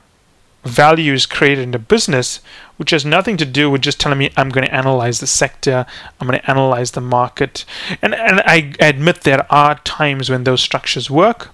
value 0.63 1.13
is 1.13 1.25
created 1.25 1.63
in 1.63 1.73
a 1.73 1.79
business, 1.79 2.41
which 2.75 2.91
has 2.91 3.05
nothing 3.05 3.37
to 3.37 3.45
do 3.45 3.69
with 3.69 3.81
just 3.81 3.99
telling 3.99 4.19
me 4.19 4.31
I'm 4.35 4.49
going 4.49 4.65
to 4.65 4.73
analyze 4.73 5.19
the 5.19 5.27
sector, 5.27 5.85
I'm 6.19 6.27
going 6.27 6.39
to 6.39 6.49
analyze 6.49 6.91
the 6.91 7.01
market. 7.01 7.65
And, 8.01 8.13
and 8.13 8.41
I 8.41 8.73
admit 8.79 9.21
there 9.21 9.51
are 9.51 9.79
times 9.79 10.29
when 10.29 10.43
those 10.43 10.61
structures 10.61 11.09
work. 11.09 11.49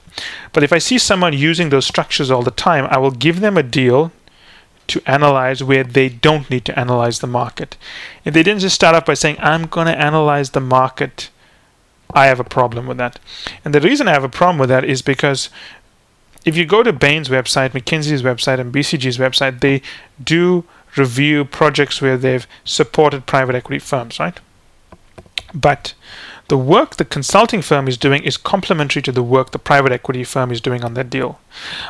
But 0.52 0.64
if 0.64 0.74
I 0.74 0.78
see 0.80 0.98
someone 0.98 1.34
using 1.34 1.70
those 1.70 1.86
structures 1.86 2.30
all 2.30 2.44
the 2.44 2.52
time, 2.52 2.88
I 2.90 2.98
will 2.98 3.12
give 3.12 3.40
them 3.40 3.58
a 3.58 3.64
deal 3.64 4.12
to 4.88 5.02
analyze 5.06 5.64
where 5.64 5.84
they 5.84 6.10
don't 6.10 6.50
need 6.50 6.66
to 6.66 6.78
analyze 6.78 7.20
the 7.20 7.28
market. 7.28 7.78
If 8.26 8.34
they 8.34 8.44
didn't 8.44 8.62
just 8.62 8.76
start 8.76 8.96
off 8.96 9.06
by 9.06 9.14
saying, 9.14 9.38
I'm 9.40 9.68
going 9.68 9.88
to 9.88 9.98
analyze 9.98 10.50
the 10.50 10.60
market, 10.60 11.30
I 12.14 12.28
have 12.28 12.40
a 12.40 12.44
problem 12.44 12.88
with 12.88 12.98
that. 12.98 13.20
And 13.66 13.74
the 13.74 13.82
reason 13.82 14.08
I 14.08 14.14
have 14.14 14.24
a 14.24 14.30
problem 14.30 14.60
with 14.60 14.70
that 14.70 14.84
is 14.84 15.02
because 15.02 15.50
if 16.46 16.58
you 16.58 16.66
go 16.66 16.84
to 16.84 16.94
Bain's 16.94 17.30
website, 17.30 17.72
McKinsey's 17.72 18.22
website, 18.22 18.60
and 18.60 18.74
BCG's 18.74 19.18
website, 19.18 19.62
they 19.62 19.82
do 20.24 20.66
review 20.96 21.46
projects 21.46 22.02
where 22.02 22.18
they've 22.18 22.48
supported 22.64 23.26
private 23.26 23.56
equity 23.56 23.80
firms, 23.80 24.20
right? 24.20 24.40
But 25.54 25.94
the 26.50 26.58
work 26.58 26.98
the 26.98 27.06
consulting 27.06 27.62
firm 27.62 27.88
is 27.88 27.98
doing 27.98 28.24
is 28.24 28.38
complementary 28.38 29.02
to 29.04 29.12
the 29.12 29.24
work 29.24 29.52
the 29.52 29.60
private 29.60 29.92
equity 29.92 30.24
firm 30.24 30.52
is 30.52 30.60
doing 30.60 30.84
on 30.84 30.94
that 30.96 31.10
deal. 31.10 31.40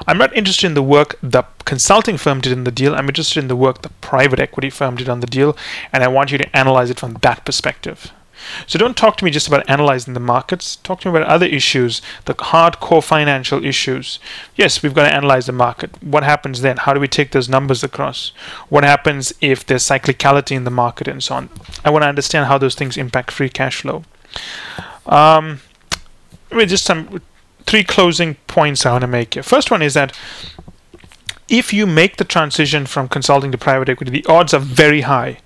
I'm 0.07 0.17
not 0.17 0.35
interested 0.37 0.67
in 0.67 0.73
the 0.75 0.83
work 0.83 1.17
the 1.21 1.43
consulting 1.65 2.17
firm 2.17 2.39
did 2.39 2.53
in 2.53 2.63
the 2.63 2.71
deal, 2.71 2.93
I'm 2.93 3.09
interested 3.09 3.39
in 3.39 3.47
the 3.47 3.55
work 3.55 3.81
the 3.81 3.89
private 3.89 4.39
equity 4.39 4.69
firm 4.69 4.95
did 4.95 5.09
on 5.09 5.21
the 5.21 5.27
deal, 5.27 5.57
and 5.91 6.03
I 6.03 6.07
want 6.07 6.31
you 6.31 6.37
to 6.37 6.55
analyze 6.55 6.89
it 6.89 6.99
from 6.99 7.15
that 7.15 7.43
perspective. 7.45 8.11
So 8.67 8.79
don't 8.79 8.97
talk 8.97 9.17
to 9.17 9.25
me 9.25 9.31
just 9.31 9.47
about 9.47 9.69
analyzing 9.69 10.13
the 10.13 10.19
markets. 10.19 10.77
Talk 10.77 11.01
to 11.01 11.11
me 11.11 11.17
about 11.17 11.29
other 11.29 11.45
issues, 11.45 12.01
the 12.25 12.33
hardcore 12.33 13.03
financial 13.03 13.63
issues. 13.63 14.19
Yes, 14.55 14.81
we've 14.81 14.93
got 14.93 15.03
to 15.03 15.13
analyze 15.13 15.45
the 15.45 15.51
market. 15.51 16.01
What 16.01 16.23
happens 16.23 16.61
then? 16.61 16.77
How 16.77 16.93
do 16.93 16.99
we 16.99 17.07
take 17.07 17.31
those 17.31 17.49
numbers 17.49 17.83
across? 17.83 18.31
What 18.69 18.83
happens 18.83 19.33
if 19.41 19.65
there's 19.65 19.83
cyclicality 19.83 20.55
in 20.55 20.63
the 20.63 20.71
market 20.71 21.07
and 21.07 21.23
so 21.23 21.35
on? 21.35 21.49
I 21.83 21.89
want 21.89 22.03
to 22.03 22.07
understand 22.07 22.47
how 22.47 22.57
those 22.57 22.75
things 22.75 22.97
impact 22.97 23.31
free 23.31 23.49
cash 23.49 23.81
flow. 23.81 24.03
Um, 25.05 25.59
just 26.51 26.85
some 26.85 27.21
three 27.65 27.83
closing 27.83 28.35
points 28.47 28.85
I 28.85 28.91
want 28.91 29.01
to 29.01 29.07
make 29.07 29.33
here. 29.33 29.43
First 29.43 29.71
one 29.71 29.81
is 29.81 29.93
that 29.93 30.17
if 31.49 31.73
you 31.73 31.85
make 31.85 32.17
the 32.17 32.23
transition 32.23 32.85
from 32.85 33.07
consulting 33.07 33.51
to 33.51 33.57
private 33.57 33.89
equity, 33.89 34.11
the 34.11 34.25
odds 34.25 34.53
are 34.53 34.59
very 34.59 35.01
high 35.01 35.39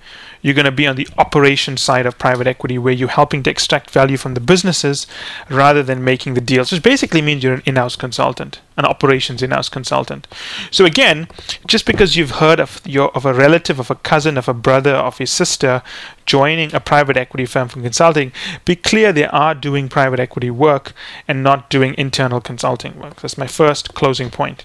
you're 0.47 0.55
going 0.55 0.63
to 0.63 0.71
be 0.71 0.87
on 0.87 0.95
the 0.95 1.07
operation 1.17 1.75
side 1.75 2.05
of 2.05 2.17
private 2.17 2.47
equity 2.47 2.77
where 2.77 2.93
you're 2.93 3.09
helping 3.09 3.43
to 3.43 3.49
extract 3.49 3.91
value 3.91 4.15
from 4.15 4.33
the 4.33 4.39
businesses 4.39 5.05
rather 5.49 5.83
than 5.83 6.01
making 6.01 6.35
the 6.35 6.41
deals, 6.41 6.71
which 6.71 6.81
basically 6.81 7.21
means 7.21 7.43
you're 7.43 7.55
an 7.55 7.63
in 7.65 7.75
house 7.75 7.97
consultant, 7.97 8.61
an 8.77 8.85
operations 8.85 9.43
in 9.43 9.51
house 9.51 9.67
consultant. 9.67 10.25
So, 10.71 10.85
again, 10.85 11.27
just 11.67 11.85
because 11.85 12.15
you've 12.15 12.31
heard 12.31 12.61
of, 12.61 12.79
your, 12.85 13.09
of 13.15 13.25
a 13.25 13.33
relative, 13.33 13.77
of 13.77 13.91
a 13.91 13.95
cousin, 13.95 14.37
of 14.37 14.47
a 14.47 14.53
brother, 14.53 14.93
of 14.95 15.19
a 15.19 15.27
sister 15.27 15.83
joining 16.25 16.73
a 16.73 16.79
private 16.79 17.17
equity 17.17 17.45
firm 17.45 17.67
from 17.67 17.83
consulting, 17.83 18.31
be 18.63 18.77
clear 18.77 19.11
they 19.11 19.27
are 19.27 19.53
doing 19.53 19.89
private 19.89 20.19
equity 20.19 20.49
work 20.49 20.93
and 21.27 21.43
not 21.43 21.69
doing 21.69 21.93
internal 21.97 22.39
consulting 22.39 22.97
work. 22.97 23.21
That's 23.21 23.37
my 23.37 23.47
first 23.47 23.93
closing 23.93 24.29
point. 24.29 24.63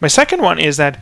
My 0.00 0.08
second 0.08 0.40
one 0.40 0.58
is 0.58 0.78
that 0.78 0.98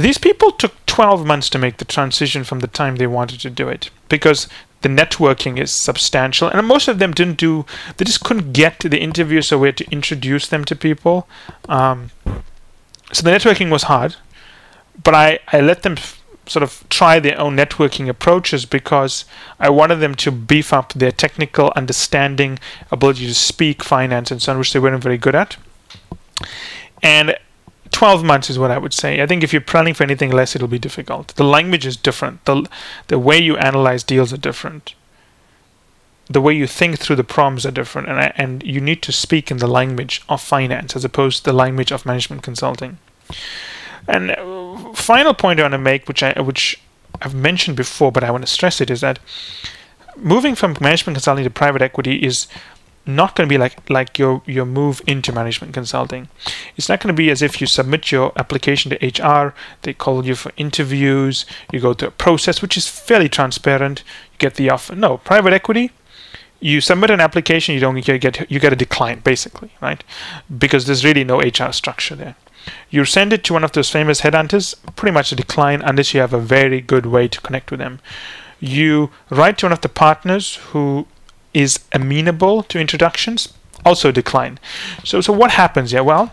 these 0.00 0.18
people 0.18 0.50
took 0.50 0.74
12 0.86 1.26
months 1.26 1.48
to 1.50 1.58
make 1.58 1.78
the 1.78 1.84
transition 1.84 2.44
from 2.44 2.60
the 2.60 2.66
time 2.66 2.96
they 2.96 3.06
wanted 3.06 3.40
to 3.40 3.50
do 3.50 3.68
it 3.68 3.90
because 4.08 4.48
the 4.82 4.88
networking 4.88 5.58
is 5.58 5.70
substantial 5.70 6.48
and 6.48 6.66
most 6.66 6.88
of 6.88 6.98
them 6.98 7.12
didn't 7.12 7.36
do 7.36 7.66
they 7.96 8.04
just 8.04 8.24
couldn't 8.24 8.52
get 8.52 8.80
to 8.80 8.88
the 8.88 9.00
interview 9.00 9.42
so 9.42 9.58
we 9.58 9.68
had 9.68 9.76
to 9.76 9.90
introduce 9.90 10.48
them 10.48 10.64
to 10.64 10.74
people. 10.74 11.28
Um, 11.68 12.10
so 13.12 13.22
the 13.22 13.30
networking 13.30 13.70
was 13.70 13.84
hard 13.84 14.16
but 15.02 15.14
I, 15.14 15.38
I 15.52 15.60
let 15.60 15.82
them 15.82 15.94
f- 15.94 16.22
sort 16.46 16.62
of 16.62 16.84
try 16.88 17.20
their 17.20 17.38
own 17.38 17.56
networking 17.56 18.08
approaches 18.08 18.66
because 18.66 19.24
I 19.58 19.70
wanted 19.70 19.96
them 19.96 20.14
to 20.16 20.32
beef 20.32 20.72
up 20.72 20.92
their 20.92 21.12
technical 21.12 21.72
understanding 21.76 22.58
ability 22.90 23.26
to 23.26 23.34
speak 23.34 23.84
finance 23.84 24.30
and 24.30 24.42
so 24.42 24.52
on 24.52 24.58
which 24.58 24.72
they 24.72 24.80
weren't 24.80 25.02
very 25.02 25.18
good 25.18 25.34
at. 25.34 25.56
And 27.02 27.36
12 27.92 28.24
months 28.24 28.50
is 28.50 28.58
what 28.58 28.70
I 28.70 28.78
would 28.78 28.94
say. 28.94 29.20
I 29.20 29.26
think 29.26 29.42
if 29.42 29.52
you're 29.52 29.60
planning 29.60 29.94
for 29.94 30.04
anything 30.04 30.30
less, 30.30 30.54
it'll 30.54 30.68
be 30.68 30.78
difficult. 30.78 31.28
The 31.36 31.44
language 31.44 31.86
is 31.86 31.96
different. 31.96 32.44
The, 32.44 32.68
the 33.08 33.18
way 33.18 33.38
you 33.38 33.56
analyze 33.56 34.02
deals 34.02 34.32
are 34.32 34.38
different. 34.38 34.94
The 36.28 36.40
way 36.40 36.54
you 36.54 36.66
think 36.66 36.98
through 36.98 37.16
the 37.16 37.24
problems 37.24 37.66
are 37.66 37.72
different. 37.72 38.08
And, 38.08 38.20
I, 38.20 38.32
and 38.36 38.62
you 38.62 38.80
need 38.80 39.02
to 39.02 39.12
speak 39.12 39.50
in 39.50 39.56
the 39.56 39.66
language 39.66 40.22
of 40.28 40.40
finance 40.40 40.94
as 40.94 41.04
opposed 41.04 41.38
to 41.38 41.50
the 41.50 41.56
language 41.56 41.90
of 41.90 42.06
management 42.06 42.42
consulting. 42.42 42.98
And 44.06 44.30
uh, 44.30 44.92
final 44.94 45.34
point 45.34 45.58
I 45.58 45.64
want 45.64 45.72
to 45.72 45.78
make, 45.78 46.06
which 46.06 46.22
I 46.22 46.40
which 46.40 46.80
I've 47.20 47.34
mentioned 47.34 47.76
before, 47.76 48.12
but 48.12 48.24
I 48.24 48.30
want 48.30 48.44
to 48.44 48.52
stress 48.52 48.80
it, 48.80 48.90
is 48.90 49.00
that 49.00 49.18
moving 50.16 50.54
from 50.54 50.76
management 50.80 51.16
consulting 51.16 51.44
to 51.44 51.50
private 51.50 51.82
equity 51.82 52.16
is 52.16 52.46
not 53.06 53.34
going 53.34 53.48
to 53.48 53.52
be 53.52 53.58
like 53.58 53.88
like 53.88 54.18
your 54.18 54.42
your 54.46 54.66
move 54.66 55.00
into 55.06 55.32
management 55.32 55.74
consulting. 55.74 56.28
It's 56.76 56.88
not 56.88 57.00
going 57.00 57.14
to 57.14 57.18
be 57.18 57.30
as 57.30 57.42
if 57.42 57.60
you 57.60 57.66
submit 57.66 58.12
your 58.12 58.32
application 58.36 58.90
to 58.90 59.06
HR, 59.06 59.54
they 59.82 59.92
call 59.94 60.24
you 60.24 60.34
for 60.34 60.52
interviews, 60.56 61.46
you 61.72 61.80
go 61.80 61.94
through 61.94 62.08
a 62.08 62.12
process 62.12 62.62
which 62.62 62.76
is 62.76 62.88
fairly 62.88 63.28
transparent, 63.28 64.02
you 64.32 64.38
get 64.38 64.54
the 64.54 64.70
offer. 64.70 64.94
No, 64.94 65.18
private 65.18 65.52
equity, 65.52 65.92
you 66.60 66.80
submit 66.80 67.10
an 67.10 67.20
application, 67.20 67.74
you 67.74 67.80
don't 67.80 68.00
get 68.04 68.50
you 68.50 68.60
get 68.60 68.72
a 68.72 68.76
decline 68.76 69.20
basically, 69.20 69.72
right? 69.80 70.04
Because 70.58 70.86
there's 70.86 71.04
really 71.04 71.24
no 71.24 71.40
HR 71.40 71.72
structure 71.72 72.14
there. 72.14 72.36
You 72.90 73.04
send 73.06 73.32
it 73.32 73.42
to 73.44 73.54
one 73.54 73.64
of 73.64 73.72
those 73.72 73.90
famous 73.90 74.20
headhunters, 74.20 74.74
pretty 74.94 75.14
much 75.14 75.32
a 75.32 75.36
decline 75.36 75.80
unless 75.80 76.12
you 76.12 76.20
have 76.20 76.34
a 76.34 76.38
very 76.38 76.80
good 76.82 77.06
way 77.06 77.28
to 77.28 77.40
connect 77.40 77.70
with 77.70 77.80
them. 77.80 78.00
You 78.60 79.10
write 79.30 79.56
to 79.58 79.66
one 79.66 79.72
of 79.72 79.80
the 79.80 79.88
partners 79.88 80.56
who 80.56 81.06
is 81.52 81.80
amenable 81.92 82.62
to 82.64 82.78
introductions 82.78 83.52
also 83.84 84.12
decline. 84.12 84.58
So, 85.04 85.20
so 85.20 85.32
what 85.32 85.52
happens? 85.52 85.92
Yeah, 85.92 86.00
well, 86.00 86.32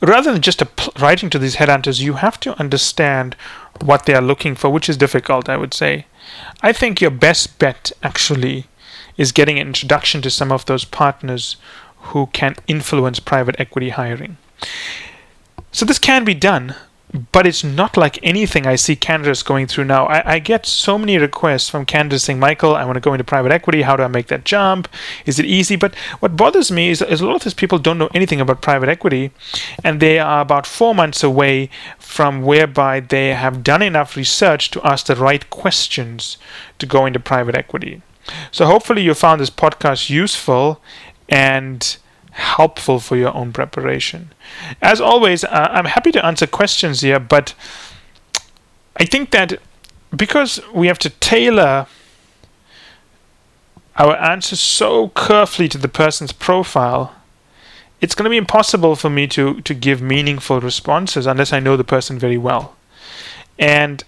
rather 0.00 0.32
than 0.32 0.42
just 0.42 0.62
writing 0.98 1.30
to 1.30 1.38
these 1.38 1.56
headhunters, 1.56 2.00
you 2.00 2.14
have 2.14 2.38
to 2.40 2.58
understand 2.58 3.36
what 3.80 4.06
they 4.06 4.14
are 4.14 4.22
looking 4.22 4.54
for, 4.54 4.70
which 4.70 4.88
is 4.88 4.96
difficult, 4.96 5.48
I 5.48 5.56
would 5.56 5.74
say. 5.74 6.06
I 6.62 6.72
think 6.72 7.00
your 7.00 7.10
best 7.10 7.58
bet 7.58 7.92
actually 8.02 8.66
is 9.16 9.32
getting 9.32 9.58
an 9.58 9.66
introduction 9.66 10.22
to 10.22 10.30
some 10.30 10.52
of 10.52 10.66
those 10.66 10.84
partners 10.84 11.56
who 12.08 12.26
can 12.32 12.56
influence 12.66 13.20
private 13.20 13.56
equity 13.58 13.90
hiring. 13.90 14.36
So 15.72 15.84
this 15.84 15.98
can 15.98 16.24
be 16.24 16.34
done, 16.34 16.74
but 17.14 17.46
it's 17.46 17.62
not 17.62 17.96
like 17.96 18.18
anything 18.24 18.66
I 18.66 18.74
see 18.74 18.96
candidates 18.96 19.44
going 19.44 19.68
through 19.68 19.84
now. 19.84 20.06
I, 20.06 20.34
I, 20.34 20.38
get 20.40 20.66
so 20.66 20.98
many 20.98 21.16
requests 21.16 21.68
from 21.68 21.86
candidates 21.86 22.24
saying, 22.24 22.40
Michael, 22.40 22.74
I 22.74 22.84
want 22.84 22.96
to 22.96 23.00
go 23.00 23.14
into 23.14 23.22
private 23.22 23.52
equity. 23.52 23.82
How 23.82 23.94
do 23.94 24.02
I 24.02 24.08
make 24.08 24.26
that 24.28 24.44
jump? 24.44 24.88
Is 25.24 25.38
it 25.38 25.46
easy? 25.46 25.76
But 25.76 25.94
what 26.18 26.36
bothers 26.36 26.72
me 26.72 26.90
is, 26.90 27.00
is 27.02 27.20
a 27.20 27.26
lot 27.26 27.36
of 27.36 27.44
these 27.44 27.54
people 27.54 27.78
don't 27.78 27.98
know 27.98 28.10
anything 28.14 28.40
about 28.40 28.62
private 28.62 28.88
equity, 28.88 29.30
and 29.84 30.00
they 30.00 30.18
are 30.18 30.40
about 30.40 30.66
four 30.66 30.92
months 30.92 31.22
away 31.22 31.70
from 32.00 32.42
whereby 32.42 32.98
they 32.98 33.28
have 33.28 33.62
done 33.62 33.82
enough 33.82 34.16
research 34.16 34.72
to 34.72 34.84
ask 34.84 35.06
the 35.06 35.14
right 35.14 35.48
questions 35.50 36.36
to 36.80 36.86
go 36.86 37.06
into 37.06 37.20
private 37.20 37.54
equity. 37.54 38.02
So 38.50 38.66
hopefully 38.66 39.02
you 39.02 39.14
found 39.14 39.40
this 39.40 39.50
podcast 39.50 40.10
useful 40.10 40.80
and 41.28 41.96
helpful 42.34 42.98
for 43.00 43.16
your 43.16 43.34
own 43.34 43.52
preparation. 43.52 44.32
As 44.82 45.00
always, 45.00 45.44
uh, 45.44 45.68
I'm 45.70 45.86
happy 45.86 46.12
to 46.12 46.24
answer 46.24 46.46
questions 46.46 47.00
here, 47.00 47.20
but 47.20 47.54
I 48.96 49.04
think 49.04 49.30
that 49.30 49.60
because 50.14 50.60
we 50.72 50.86
have 50.88 50.98
to 51.00 51.10
tailor 51.10 51.86
our 53.96 54.16
answers 54.16 54.60
so 54.60 55.08
carefully 55.08 55.68
to 55.68 55.78
the 55.78 55.88
person's 55.88 56.32
profile, 56.32 57.14
it's 58.00 58.14
going 58.14 58.24
to 58.24 58.30
be 58.30 58.36
impossible 58.36 58.96
for 58.96 59.08
me 59.08 59.26
to, 59.28 59.60
to 59.62 59.74
give 59.74 60.02
meaningful 60.02 60.60
responses 60.60 61.26
unless 61.26 61.52
I 61.52 61.60
know 61.60 61.76
the 61.76 61.84
person 61.84 62.18
very 62.18 62.38
well. 62.38 62.76
And 63.58 64.02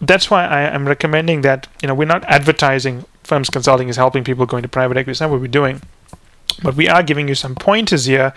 that's 0.00 0.30
why 0.30 0.44
I 0.44 0.62
am 0.62 0.86
recommending 0.86 1.42
that 1.42 1.68
you 1.80 1.88
know 1.88 1.94
we're 1.94 2.04
not 2.04 2.24
advertising 2.24 3.04
firms 3.22 3.48
consulting 3.48 3.88
is 3.88 3.96
helping 3.96 4.24
people 4.24 4.46
go 4.46 4.56
into 4.58 4.68
private 4.68 4.96
equity. 4.96 5.12
It's 5.12 5.20
not 5.20 5.30
what 5.30 5.40
we're 5.40 5.46
doing. 5.46 5.80
But 6.62 6.76
we 6.76 6.88
are 6.88 7.02
giving 7.02 7.28
you 7.28 7.34
some 7.34 7.54
pointers 7.54 8.06
here 8.06 8.32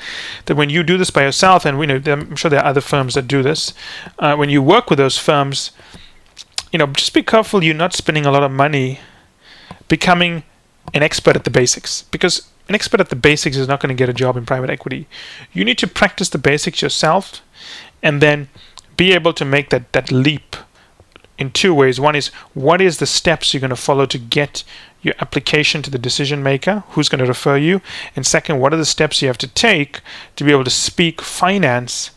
that 0.45 0.55
when 0.55 0.69
you 0.69 0.83
do 0.83 0.97
this 0.97 1.09
by 1.09 1.23
yourself, 1.23 1.65
and 1.65 1.77
we 1.77 1.85
know 1.85 2.01
I'm 2.05 2.35
sure 2.35 2.49
there 2.49 2.61
are 2.61 2.69
other 2.69 2.81
firms 2.81 3.15
that 3.15 3.27
do 3.27 3.43
this, 3.43 3.73
uh, 4.19 4.35
when 4.35 4.49
you 4.49 4.61
work 4.61 4.89
with 4.89 4.97
those 4.97 5.17
firms, 5.17 5.71
you 6.71 6.79
know, 6.79 6.87
just 6.87 7.13
be 7.13 7.23
careful 7.23 7.63
you're 7.63 7.73
not 7.73 7.93
spending 7.93 8.25
a 8.25 8.31
lot 8.31 8.43
of 8.43 8.51
money 8.51 8.99
becoming 9.87 10.43
an 10.93 11.03
expert 11.03 11.35
at 11.35 11.43
the 11.43 11.49
basics 11.49 12.03
because 12.03 12.49
an 12.67 12.75
expert 12.75 12.99
at 12.99 13.09
the 13.09 13.15
basics 13.15 13.57
is 13.57 13.67
not 13.67 13.79
going 13.79 13.95
to 13.95 13.95
get 13.95 14.09
a 14.09 14.13
job 14.13 14.37
in 14.37 14.45
private 14.45 14.69
equity. 14.69 15.07
You 15.53 15.63
need 15.63 15.77
to 15.79 15.87
practice 15.87 16.29
the 16.29 16.37
basics 16.37 16.81
yourself 16.81 17.41
and 18.01 18.21
then 18.21 18.49
be 18.97 19.13
able 19.13 19.33
to 19.33 19.45
make 19.45 19.69
that, 19.69 19.91
that 19.93 20.11
leap 20.11 20.55
in 21.37 21.51
two 21.51 21.73
ways. 21.73 21.99
One 21.99 22.15
is 22.15 22.27
what 22.53 22.81
is 22.81 22.97
the 22.97 23.05
steps 23.05 23.53
you're 23.53 23.61
going 23.61 23.69
to 23.69 23.75
follow 23.75 24.05
to 24.05 24.17
get 24.17 24.63
your 25.01 25.15
application 25.19 25.81
to 25.83 25.91
the 25.91 25.99
decision 25.99 26.41
maker, 26.41 26.83
who's 26.89 27.09
going 27.09 27.19
to 27.19 27.27
refer 27.27 27.57
you, 27.57 27.81
and 28.15 28.25
second, 28.25 28.59
what 28.59 28.73
are 28.73 28.77
the 28.77 28.85
steps 28.85 29.21
you 29.21 29.27
have 29.27 29.37
to 29.37 29.47
take 29.47 30.01
to 30.35 30.43
be 30.43 30.51
able 30.51 30.63
to 30.63 30.69
speak 30.69 31.21
finance 31.21 32.11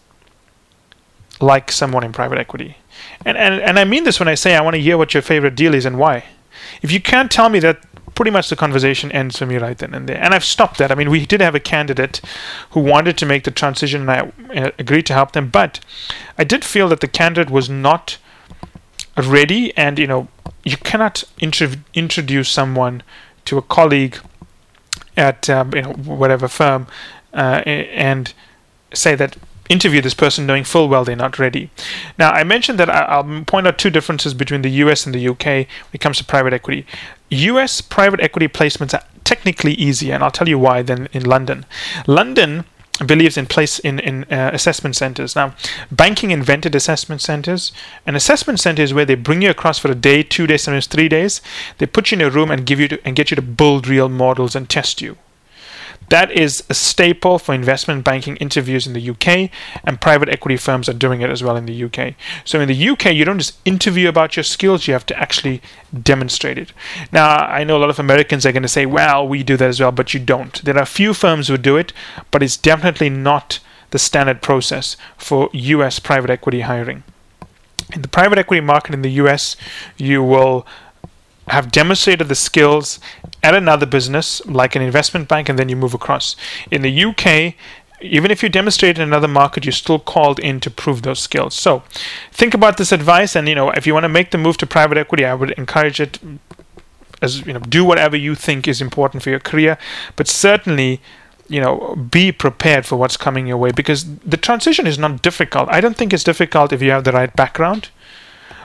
like 1.40 1.70
someone 1.70 2.04
in 2.04 2.12
private 2.12 2.38
equity. 2.38 2.78
And, 3.24 3.36
and, 3.36 3.60
and 3.60 3.78
I 3.78 3.84
mean 3.84 4.04
this 4.04 4.18
when 4.18 4.28
I 4.28 4.34
say 4.34 4.56
I 4.56 4.62
want 4.62 4.74
to 4.74 4.82
hear 4.82 4.96
what 4.96 5.14
your 5.14 5.22
favorite 5.22 5.54
deal 5.54 5.74
is 5.74 5.84
and 5.84 5.98
why. 5.98 6.24
If 6.82 6.90
you 6.92 7.00
can't 7.00 7.30
tell 7.30 7.48
me 7.48 7.60
that, 7.60 7.84
pretty 8.14 8.30
much 8.32 8.48
the 8.48 8.56
conversation 8.56 9.12
ends 9.12 9.38
for 9.38 9.46
me 9.46 9.58
right 9.58 9.78
then 9.78 9.94
and 9.94 10.08
there. 10.08 10.20
And 10.20 10.34
I've 10.34 10.44
stopped 10.44 10.78
that. 10.78 10.90
I 10.90 10.96
mean, 10.96 11.10
we 11.10 11.24
did 11.24 11.40
have 11.40 11.54
a 11.54 11.60
candidate 11.60 12.20
who 12.70 12.80
wanted 12.80 13.16
to 13.18 13.26
make 13.26 13.44
the 13.44 13.52
transition, 13.52 14.08
and 14.08 14.10
I 14.10 14.58
uh, 14.58 14.70
agreed 14.78 15.06
to 15.06 15.14
help 15.14 15.32
them. 15.32 15.50
But 15.50 15.78
I 16.36 16.42
did 16.42 16.64
feel 16.64 16.88
that 16.88 17.00
the 17.00 17.06
candidate 17.06 17.50
was 17.50 17.70
not 17.70 18.18
ready, 19.26 19.76
and 19.76 19.98
you 19.98 20.06
know, 20.06 20.28
you 20.64 20.76
cannot 20.76 21.24
intro- 21.40 21.82
introduce 21.94 22.48
someone 22.48 23.02
to 23.46 23.58
a 23.58 23.62
colleague 23.62 24.18
at 25.16 25.50
um, 25.50 25.74
you 25.74 25.82
know 25.82 25.92
whatever 25.92 26.48
firm 26.48 26.86
uh, 27.34 27.62
and 27.66 28.32
say 28.94 29.14
that 29.14 29.36
interview 29.68 30.00
this 30.00 30.14
person 30.14 30.46
knowing 30.46 30.64
full 30.64 30.88
well 30.88 31.04
they're 31.04 31.16
not 31.16 31.38
ready. 31.38 31.70
Now, 32.18 32.30
I 32.30 32.44
mentioned 32.44 32.78
that 32.78 32.88
I'll 32.88 33.44
point 33.44 33.66
out 33.66 33.78
two 33.78 33.90
differences 33.90 34.32
between 34.34 34.62
the 34.62 34.70
US 34.82 35.04
and 35.04 35.14
the 35.14 35.28
UK 35.28 35.44
when 35.44 35.66
it 35.92 36.00
comes 36.00 36.18
to 36.18 36.24
private 36.24 36.52
equity. 36.52 36.86
US 37.30 37.80
private 37.80 38.20
equity 38.20 38.48
placements 38.48 38.94
are 38.94 39.04
technically 39.24 39.74
easier, 39.74 40.14
and 40.14 40.24
I'll 40.24 40.30
tell 40.30 40.48
you 40.48 40.58
why, 40.58 40.82
than 40.82 41.06
in 41.12 41.24
London. 41.24 41.66
London 42.06 42.64
believes 43.06 43.36
in 43.36 43.46
place 43.46 43.78
in, 43.78 43.98
in 44.00 44.24
uh, 44.24 44.50
assessment 44.52 44.96
centers. 44.96 45.36
Now, 45.36 45.54
banking 45.90 46.30
invented 46.30 46.74
assessment 46.74 47.22
centers. 47.22 47.72
An 48.06 48.16
assessment 48.16 48.60
center 48.60 48.82
is 48.82 48.94
where 48.94 49.04
they 49.04 49.14
bring 49.14 49.42
you 49.42 49.50
across 49.50 49.78
for 49.78 49.90
a 49.90 49.94
day, 49.94 50.22
two 50.22 50.46
days, 50.46 50.62
sometimes 50.62 50.86
three 50.86 51.08
days. 51.08 51.40
They 51.78 51.86
put 51.86 52.10
you 52.10 52.16
in 52.16 52.22
a 52.22 52.30
room 52.30 52.50
and 52.50 52.66
give 52.66 52.80
you 52.80 52.88
to, 52.88 53.06
and 53.06 53.16
get 53.16 53.30
you 53.30 53.36
to 53.36 53.42
build 53.42 53.86
real 53.86 54.08
models 54.08 54.54
and 54.54 54.68
test 54.68 55.00
you. 55.00 55.16
That 56.08 56.30
is 56.32 56.64
a 56.68 56.74
staple 56.74 57.38
for 57.38 57.54
investment 57.54 58.04
banking 58.04 58.36
interviews 58.36 58.86
in 58.86 58.92
the 58.92 59.10
UK, 59.10 59.50
and 59.84 60.00
private 60.00 60.28
equity 60.28 60.56
firms 60.56 60.88
are 60.88 60.94
doing 60.94 61.20
it 61.20 61.30
as 61.30 61.42
well 61.42 61.56
in 61.56 61.66
the 61.66 61.84
UK. 61.84 62.14
So 62.44 62.60
in 62.60 62.68
the 62.68 62.88
UK, 62.88 63.12
you 63.12 63.24
don't 63.24 63.38
just 63.38 63.58
interview 63.64 64.08
about 64.08 64.36
your 64.36 64.44
skills, 64.44 64.86
you 64.86 64.94
have 64.94 65.06
to 65.06 65.18
actually 65.18 65.60
demonstrate 66.02 66.58
it. 66.58 66.72
Now, 67.12 67.36
I 67.36 67.64
know 67.64 67.76
a 67.76 67.80
lot 67.80 67.90
of 67.90 67.98
Americans 67.98 68.46
are 68.46 68.52
going 68.52 68.62
to 68.62 68.68
say, 68.68 68.86
well, 68.86 69.26
we 69.26 69.42
do 69.42 69.56
that 69.56 69.68
as 69.68 69.80
well, 69.80 69.92
but 69.92 70.14
you 70.14 70.20
don't. 70.20 70.62
There 70.64 70.76
are 70.76 70.82
a 70.82 70.86
few 70.86 71.12
firms 71.14 71.48
who 71.48 71.58
do 71.58 71.76
it, 71.76 71.92
but 72.30 72.42
it's 72.42 72.56
definitely 72.56 73.10
not 73.10 73.60
the 73.90 73.98
standard 73.98 74.42
process 74.42 74.96
for 75.16 75.48
US 75.52 75.98
private 75.98 76.30
equity 76.30 76.60
hiring. 76.60 77.04
In 77.92 78.02
the 78.02 78.08
private 78.08 78.38
equity 78.38 78.60
market 78.60 78.94
in 78.94 79.02
the 79.02 79.12
US, 79.12 79.56
you 79.96 80.22
will 80.22 80.66
have 81.48 81.72
demonstrated 81.72 82.28
the 82.28 82.34
skills 82.34 83.00
at 83.42 83.54
another 83.54 83.86
business, 83.86 84.44
like 84.46 84.74
an 84.74 84.82
investment 84.82 85.28
bank, 85.28 85.48
and 85.48 85.58
then 85.58 85.68
you 85.68 85.76
move 85.76 85.94
across. 85.94 86.36
In 86.70 86.82
the 86.82 87.04
UK, 87.04 87.54
even 88.00 88.30
if 88.30 88.42
you 88.42 88.48
demonstrate 88.48 88.98
in 88.98 89.02
another 89.02 89.28
market, 89.28 89.64
you're 89.64 89.72
still 89.72 89.98
called 89.98 90.38
in 90.38 90.60
to 90.60 90.70
prove 90.70 91.02
those 91.02 91.20
skills. 91.20 91.54
So, 91.54 91.82
think 92.32 92.54
about 92.54 92.76
this 92.76 92.92
advice, 92.92 93.34
and 93.34 93.48
you 93.48 93.54
know, 93.54 93.70
if 93.70 93.86
you 93.86 93.94
want 93.94 94.04
to 94.04 94.08
make 94.08 94.30
the 94.30 94.38
move 94.38 94.56
to 94.58 94.66
private 94.66 94.98
equity, 94.98 95.24
I 95.24 95.34
would 95.34 95.50
encourage 95.52 96.00
it. 96.00 96.18
As 97.20 97.44
you 97.44 97.52
know, 97.52 97.58
do 97.58 97.84
whatever 97.84 98.16
you 98.16 98.36
think 98.36 98.68
is 98.68 98.80
important 98.80 99.24
for 99.24 99.30
your 99.30 99.40
career, 99.40 99.76
but 100.14 100.28
certainly, 100.28 101.00
you 101.48 101.60
know, 101.60 101.96
be 101.96 102.30
prepared 102.30 102.86
for 102.86 102.94
what's 102.96 103.16
coming 103.16 103.48
your 103.48 103.56
way 103.56 103.72
because 103.72 104.04
the 104.18 104.36
transition 104.36 104.86
is 104.86 104.98
not 104.98 105.20
difficult. 105.20 105.68
I 105.68 105.80
don't 105.80 105.96
think 105.96 106.12
it's 106.12 106.22
difficult 106.22 106.72
if 106.72 106.80
you 106.80 106.92
have 106.92 107.02
the 107.02 107.10
right 107.10 107.34
background, 107.34 107.88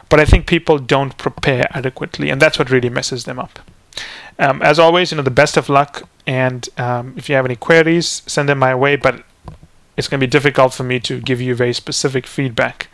but 0.07 0.19
I 0.19 0.25
think 0.25 0.45
people 0.45 0.77
don't 0.77 1.17
prepare 1.17 1.65
adequately, 1.71 2.29
and 2.29 2.39
that's 2.39 2.59
what 2.59 2.69
really 2.69 2.89
messes 2.89 3.23
them 3.23 3.39
up. 3.39 3.59
Um, 4.39 4.61
as 4.61 4.79
always, 4.79 5.11
you 5.11 5.17
know, 5.17 5.23
the 5.23 5.31
best 5.31 5.57
of 5.57 5.69
luck. 5.69 6.07
And 6.25 6.67
um, 6.77 7.13
if 7.17 7.29
you 7.29 7.35
have 7.35 7.45
any 7.45 7.55
queries, 7.55 8.23
send 8.25 8.49
them 8.49 8.59
my 8.59 8.73
way. 8.73 8.95
But 8.95 9.23
it's 9.97 10.07
going 10.07 10.19
to 10.19 10.25
be 10.25 10.29
difficult 10.29 10.73
for 10.73 10.83
me 10.83 10.99
to 11.01 11.19
give 11.19 11.39
you 11.41 11.55
very 11.55 11.73
specific 11.73 12.25
feedback 12.25 12.87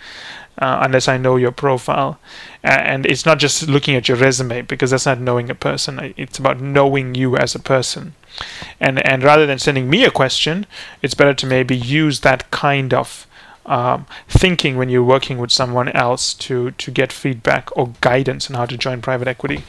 uh, 0.57 0.79
unless 0.81 1.07
I 1.07 1.17
know 1.17 1.37
your 1.37 1.51
profile. 1.51 2.19
And 2.63 3.05
it's 3.05 3.25
not 3.25 3.39
just 3.39 3.67
looking 3.69 3.95
at 3.95 4.09
your 4.09 4.17
resume 4.17 4.61
because 4.63 4.91
that's 4.91 5.05
not 5.05 5.19
knowing 5.19 5.49
a 5.49 5.55
person. 5.55 6.13
It's 6.17 6.37
about 6.37 6.59
knowing 6.59 7.15
you 7.15 7.37
as 7.37 7.55
a 7.55 7.59
person. 7.59 8.13
And 8.79 9.05
and 9.05 9.23
rather 9.23 9.45
than 9.45 9.59
sending 9.59 9.89
me 9.89 10.03
a 10.05 10.11
question, 10.11 10.65
it's 11.01 11.13
better 11.13 11.33
to 11.33 11.45
maybe 11.45 11.75
use 11.75 12.21
that 12.21 12.51
kind 12.51 12.93
of 12.93 13.25
um, 13.65 14.05
thinking 14.27 14.77
when 14.77 14.89
you're 14.89 15.03
working 15.03 15.37
with 15.37 15.51
someone 15.51 15.89
else 15.89 16.33
to 16.35 16.71
to 16.71 16.91
get 16.91 17.11
feedback 17.11 17.69
or 17.77 17.93
guidance 18.01 18.49
on 18.49 18.55
how 18.55 18.65
to 18.65 18.77
join 18.77 19.01
private 19.01 19.27
equity. 19.27 19.63